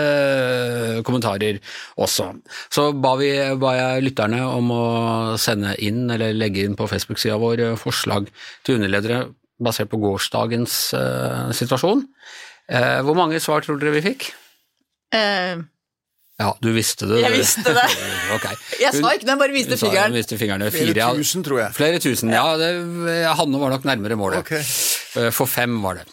kommentarer 1.08 1.58
også. 1.98 2.30
Så 2.70 2.92
ba, 2.94 3.16
vi, 3.18 3.34
ba 3.60 3.74
jeg 3.80 4.06
lytterne 4.12 4.46
om 4.46 4.72
å 4.78 4.86
sende 5.42 5.74
inn, 5.82 6.06
eller 6.14 6.38
legge 6.38 6.64
inn 6.68 6.78
på 6.78 6.88
Facebook-sida 6.92 7.42
vår, 7.42 7.66
forslag 7.82 8.30
til 8.62 8.78
underledere 8.78 9.26
basert 9.63 9.91
på 9.91 10.00
gårsdagens 10.02 10.78
uh, 10.98 11.50
situasjon. 11.56 12.06
Uh, 12.69 13.00
hvor 13.06 13.17
mange 13.17 13.41
svar 13.43 13.65
tror 13.65 13.80
dere 13.82 13.95
vi 13.98 14.06
fikk? 14.12 14.32
Uh, 15.15 15.65
Ja, 16.39 16.54
du 16.63 16.69
visste 16.72 17.04
det. 17.10 17.17
Jeg 17.26 17.34
visste 17.36 17.74
det. 17.76 17.88
okay. 18.38 18.56
jeg 18.80 18.95
sa 18.95 19.12
ikke 19.12 19.26
det, 19.26 19.34
jeg 19.34 19.41
bare 19.41 19.56
viste 19.56 19.80
fingeren. 19.82 20.13
Viste 20.15 20.38
fingrene. 20.39 20.69
Flere 20.72 20.93
Fire, 20.93 21.10
tusen, 21.19 21.43
tror 21.43 21.60
jeg. 21.65 21.74
Flere 21.76 22.00
tusen, 22.00 22.32
ja. 22.32 22.45
Det, 22.62 22.69
Hanne 23.41 23.60
var 23.60 23.76
nok 23.76 23.89
nærmere 23.89 24.15
målet. 24.19 24.45
Okay. 24.45 24.63
For 25.36 25.50
fem 25.52 25.82
var 25.84 26.00
det. 26.00 26.08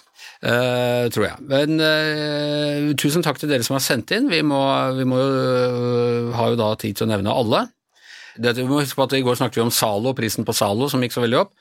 Uh, 0.44 1.06
tror 1.14 1.24
jeg. 1.30 1.44
Men 1.48 1.80
uh, 1.80 2.90
tusen 3.00 3.24
takk 3.24 3.38
til 3.40 3.48
dere 3.50 3.64
som 3.64 3.78
har 3.78 3.84
sendt 3.84 4.12
inn. 4.12 4.28
Vi, 4.28 4.42
må, 4.44 4.58
vi 4.98 5.06
må 5.08 5.16
uh, 5.16 6.34
har 6.36 6.52
jo 6.52 6.58
da 6.60 6.74
tid 6.80 6.98
til 6.98 7.06
å 7.06 7.12
nevne 7.14 7.32
alle. 7.32 7.62
Dette, 8.38 8.60
vi 8.62 8.68
må 8.68 8.80
huske 8.82 8.98
på 8.98 9.06
at 9.06 9.14
I 9.18 9.22
går 9.26 9.38
snakket 9.38 9.58
vi 9.60 9.64
om 9.66 9.70
Zalo, 9.74 10.12
prisen 10.18 10.44
på 10.46 10.54
Zalo 10.56 10.88
som 10.92 11.02
gikk 11.04 11.14
så 11.16 11.22
veldig 11.24 11.38
opp. 11.44 11.52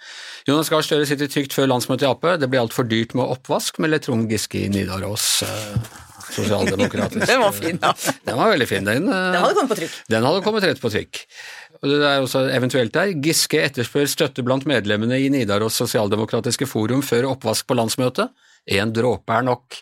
Jonas 0.48 0.70
Gahr 0.70 0.84
Støre 0.86 1.08
sitter 1.10 1.30
trygt 1.32 1.56
før 1.56 1.70
landsmøtet 1.72 2.06
i 2.06 2.10
Ap. 2.10 2.26
Det 2.42 2.50
blir 2.52 2.62
altfor 2.62 2.88
dyrt 2.90 3.16
med 3.18 3.26
oppvask, 3.26 3.80
melder 3.82 4.04
Trond 4.04 4.30
Giske 4.32 4.66
i 4.66 4.72
Nidaros. 4.74 5.28
eh, 5.48 6.02
Sosialdemokratisk. 6.36 7.26
Den 7.32 7.40
var 7.42 7.54
fin, 7.56 7.80
ja. 7.82 7.94
Den 8.28 8.38
var 8.40 8.50
veldig 8.52 8.68
fin. 8.68 8.88
Den, 8.88 9.08
eh, 9.08 9.32
Den 9.36 9.42
hadde 9.42 9.54
kommet 9.56 9.72
på 9.76 9.80
trykk. 9.82 9.94
den 10.12 10.26
hadde 10.28 10.42
kommet 10.46 10.68
rett 10.68 10.82
på 10.84 10.92
trykk. 10.94 11.22
Og 11.84 11.90
det 11.92 11.98
er 12.08 12.24
også 12.24 12.42
eventuelt 12.56 12.94
der. 12.96 13.12
Giske 13.24 13.60
etterspør 13.62 14.08
støtte 14.10 14.44
blant 14.48 14.66
medlemmene 14.70 15.20
i 15.22 15.30
Nidaros 15.30 15.78
sosialdemokratiske 15.82 16.68
forum 16.70 17.04
før 17.06 17.30
oppvask 17.36 17.68
på 17.70 17.78
landsmøtet. 17.78 18.32
En 18.74 18.94
dråpe 18.96 19.36
er 19.36 19.46
nok. 19.46 19.82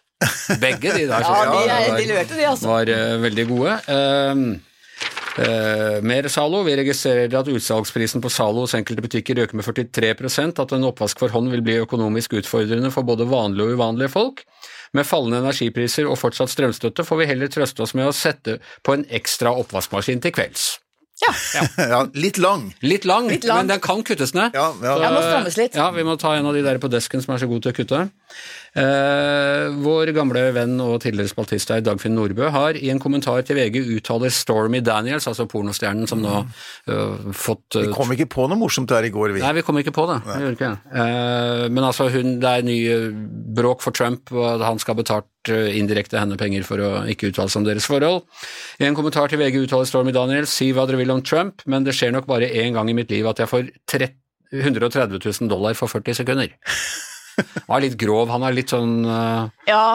Begge 0.60 0.92
de 0.96 1.06
der 1.10 1.24
Ja, 1.24 1.40
de, 1.52 1.64
er, 1.70 1.98
de 1.98 2.06
leverte, 2.10 2.36
de, 2.38 2.46
altså. 2.48 2.68
var 2.70 2.90
uh, 2.92 3.22
veldig 3.24 3.46
gode. 3.50 3.74
Eh, 3.92 4.44
mer 6.06 6.28
Zalo. 6.30 6.62
Vi 6.68 6.76
registrerer 6.78 7.34
at 7.40 7.48
utsalgsprisen 7.50 8.22
på 8.22 8.30
Zalo 8.30 8.66
hos 8.68 8.76
enkelte 8.78 9.02
butikker 9.06 9.40
øker 9.46 9.58
med 9.58 9.66
43 9.66 10.14
at 10.62 10.76
en 10.76 10.86
oppvask 10.90 11.20
for 11.20 11.34
hånd 11.34 11.50
vil 11.54 11.64
bli 11.66 11.80
økonomisk 11.82 12.36
utfordrende 12.38 12.92
for 12.94 13.04
både 13.08 13.26
vanlige 13.30 13.72
og 13.72 13.80
uvanlige 13.80 14.14
folk. 14.14 14.44
Med 14.94 15.08
fallende 15.10 15.42
energipriser 15.42 16.06
og 16.06 16.20
fortsatt 16.22 16.54
strømstøtte 16.54 17.06
får 17.08 17.24
vi 17.24 17.30
heller 17.32 17.50
trøste 17.50 17.82
oss 17.82 17.96
med 17.98 18.12
å 18.12 18.14
sette 18.14 18.60
på 18.86 18.94
en 18.94 19.06
ekstra 19.10 19.56
oppvaskmaskin 19.58 20.22
til 20.22 20.36
kvelds. 20.36 20.68
Ja, 21.24 22.02
litt 22.26 22.38
lang. 22.42 22.68
Litt 22.82 23.06
lang, 23.06 23.30
Litt 23.30 23.46
lang. 23.48 23.64
men 23.64 23.72
den 23.74 23.82
kan 23.84 24.02
kuttes 24.06 24.34
ned. 24.36 24.54
Ja, 24.58 24.72
ja. 24.82 24.96
Ja, 25.02 25.12
må 25.14 25.22
strammes 25.24 25.58
litt. 25.60 25.78
Ja, 25.78 25.90
vi 25.96 26.06
må 26.06 26.18
ta 26.20 26.34
en 26.38 26.50
av 26.50 26.58
de 26.58 26.64
der 26.66 26.82
på 26.82 26.90
desken 26.92 27.22
som 27.24 27.36
er 27.36 27.42
så 27.42 27.50
god 27.50 27.64
til 27.66 27.74
å 27.74 27.78
kutte. 27.78 28.02
Eh, 28.74 29.68
vår 29.86 30.10
gamle 30.16 30.48
venn 30.56 30.80
og 30.82 30.96
tidligere 31.04 31.30
spaltist 31.30 31.70
her, 31.70 31.84
Dagfinn 31.86 32.16
Nordbø, 32.18 32.48
har 32.54 32.78
i 32.80 32.90
en 32.90 33.02
kommentar 33.02 33.44
til 33.46 33.60
VG 33.60 33.84
uttaler 34.00 34.34
Stormy 34.34 34.82
Daniels, 34.82 35.28
altså 35.30 35.46
pornostjernen 35.50 36.10
som 36.10 36.24
nå 36.24 36.40
uh, 36.42 37.28
fått 37.38 37.78
Vi 37.78 37.92
uh, 37.92 37.94
kom 37.94 38.16
ikke 38.16 38.28
på 38.34 38.48
noe 38.50 38.58
morsomt 38.58 38.90
der 38.90 39.06
i 39.06 39.12
går, 39.14 39.36
vi. 39.36 39.44
Nei, 39.46 39.54
vi 39.60 39.66
kom 39.68 39.78
ikke 39.78 39.94
på 39.94 40.08
det. 40.10 40.18
Vi 40.26 40.40
gjorde 40.42 40.58
ikke 40.58 40.72
det. 40.72 41.04
Eh, 41.04 41.68
men 41.70 41.86
altså, 41.86 42.10
hun, 42.14 42.40
det 42.42 42.50
er 42.50 42.66
ny 42.66 42.80
eh, 42.90 43.06
bråk 43.62 43.86
for 43.86 43.94
Trump, 43.94 44.34
og 44.34 44.66
han 44.66 44.82
skal 44.82 44.96
ha 44.96 45.02
betalt 45.04 45.54
eh, 45.54 45.78
indirekte 45.78 46.18
henne 46.18 46.40
penger 46.42 46.66
for 46.66 46.82
å 46.82 46.92
ikke 47.14 47.30
uttale 47.30 47.54
seg 47.54 47.62
om 47.62 47.70
deres 47.70 47.88
forhold. 47.90 48.26
I 48.82 48.90
en 48.90 48.98
kommentar 48.98 49.30
til 49.30 49.42
VG 49.44 49.62
uttaler 49.68 49.90
Stormy 49.90 50.16
Daniels 50.16 50.54
si 50.54 50.72
hva 50.74 50.88
dere 50.90 51.04
vil 51.04 51.14
om 51.14 51.22
Trump, 51.22 51.62
men 51.70 51.86
det 51.86 51.94
skjer 51.98 52.14
nok 52.16 52.30
bare 52.30 52.50
én 52.50 52.74
gang 52.74 52.90
i 52.90 52.98
mitt 52.98 53.14
liv 53.14 53.30
at 53.30 53.44
jeg 53.44 53.54
får 53.54 53.70
130 54.54 55.18
000 55.22 55.50
dollar 55.52 55.78
for 55.78 55.92
40 55.94 56.24
sekunder. 56.24 56.58
Han 57.68 57.78
er 57.78 57.86
litt 57.88 58.00
grov, 58.00 58.32
han 58.34 58.44
er 58.48 58.56
litt 58.56 58.74
sånn 58.74 58.98
uh, 59.08 59.50
Ja, 59.70 59.86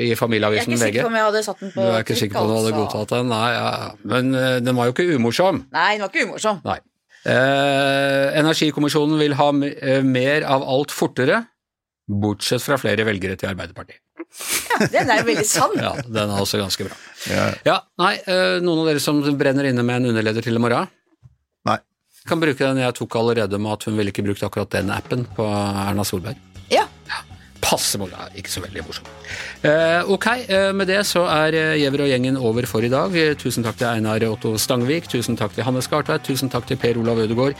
i 0.00 0.12
jeg 0.12 0.16
er 0.16 0.54
ikke 0.62 0.78
sikker 0.80 1.02
på 1.04 1.10
om 1.10 1.16
jeg 1.18 1.26
hadde 1.26 1.42
satt 1.44 1.58
den 1.60 1.72
på 1.74 1.82
Du 1.82 1.90
er 1.90 2.04
ikke 2.04 2.16
sikker 2.16 2.38
på 2.38 2.44
om 2.44 2.50
du 2.50 2.54
hadde 2.56 2.70
altså. 2.70 2.78
godtatt 2.78 3.16
den? 3.16 3.32
Nei, 3.34 3.48
ja. 3.56 3.72
men 4.12 4.30
uh, 4.36 4.54
den 4.62 4.78
var 4.78 4.88
jo 4.88 4.94
ikke 4.94 5.08
umorsom. 5.18 5.64
Nei, 5.74 5.90
den 5.96 6.06
var 6.06 6.14
ikke 6.14 6.28
umorsom. 6.30 6.62
Nei. 6.66 6.78
Eh, 7.20 8.38
energikommisjonen 8.40 9.18
vil 9.20 9.34
ha 9.36 9.48
eh, 9.66 10.04
mer 10.04 10.46
av 10.48 10.64
alt 10.64 10.92
fortere, 10.94 11.42
bortsett 12.08 12.64
fra 12.64 12.78
flere 12.80 13.04
velgere 13.06 13.36
til 13.36 13.50
Arbeiderpartiet. 13.52 14.00
Ja, 14.70 14.86
Den 14.88 15.10
er 15.10 15.20
jo 15.20 15.26
veldig 15.28 15.46
sann. 15.48 15.76
Ja, 15.84 15.92
den 16.00 16.32
er 16.32 16.40
også 16.40 16.60
ganske 16.60 16.86
bra. 16.86 16.96
Ja. 17.28 17.46
Ja, 17.66 17.76
nei, 18.00 18.14
eh, 18.24 18.56
noen 18.64 18.84
av 18.84 18.92
dere 18.92 19.02
som 19.04 19.20
brenner 19.36 19.68
inne 19.68 19.84
med 19.84 20.00
en 20.00 20.14
underleder 20.14 20.44
til 20.46 20.56
i 20.56 20.62
morgen? 20.62 20.88
Nei. 21.68 21.76
Kan 22.28 22.40
bruke 22.40 22.62
den 22.62 22.80
jeg 22.80 22.96
tok 22.96 23.16
allerede 23.20 23.60
med 23.60 23.74
at 23.76 23.88
hun 23.88 24.00
ville 24.00 24.14
ikke 24.14 24.24
brukt 24.24 24.44
akkurat 24.46 24.72
den 24.72 24.92
appen 24.94 25.26
på 25.36 25.44
Erna 25.44 26.06
Solberg. 26.08 26.40
Passe 27.70 28.00
moro, 28.02 28.18
ikke 28.34 28.50
så 28.50 28.60
veldig 28.64 28.82
morsom. 28.82 29.06
Eh, 29.62 30.08
ok, 30.10 30.26
eh, 30.50 30.72
med 30.74 30.88
det 30.90 31.04
så 31.06 31.22
er 31.30 31.54
Gjever 31.78 32.02
og 32.02 32.08
gjengen 32.10 32.38
over 32.40 32.66
for 32.66 32.82
i 32.82 32.90
dag. 32.90 33.14
Eh, 33.14 33.36
Tusen 33.38 33.62
takk 33.62 33.78
til 33.78 33.86
Einar 33.86 34.24
Otto 34.26 34.56
Stangvik, 34.58 35.06
tusen 35.06 35.38
takk 35.38 35.54
til 35.54 35.62
Hanne 35.62 35.82
Skartveit, 35.84 36.24
tusen 36.26 36.50
takk 36.50 36.66
til 36.66 36.80
Per 36.82 36.98
Olav 36.98 37.20
Ødegaard. 37.22 37.54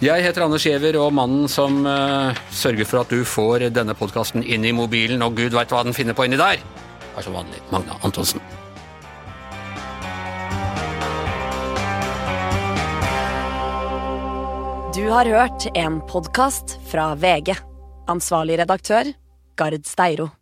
Jeg 0.00 0.22
heter 0.22 0.44
Anders 0.46 0.62
Gjever, 0.68 1.00
og 1.02 1.10
mannen 1.18 1.48
som 1.50 1.82
eh, 1.82 2.38
sørger 2.54 2.86
for 2.86 3.02
at 3.02 3.10
du 3.10 3.24
får 3.26 3.66
denne 3.74 3.96
podkasten 3.98 4.46
inn 4.46 4.64
i 4.64 4.72
mobilen, 4.76 5.26
og 5.26 5.34
gud 5.34 5.58
veit 5.58 5.74
hva 5.74 5.82
den 5.82 5.96
finner 5.98 6.14
på 6.14 6.28
inni 6.28 6.38
der, 6.38 6.62
er 7.16 7.26
som 7.26 7.34
vanlig 7.34 7.58
Magna 7.74 7.98
Antonsen. 8.06 8.38
Du 14.96 15.10
har 15.10 15.26
hørt 15.26 15.66
en 15.74 15.98
podkast 16.08 16.78
fra 16.88 17.10
VG. 17.18 17.52
Ansvarlig 18.08 18.60
redaktør, 18.62 19.10
Rikard 19.56 19.86
Steiro. 19.86 20.32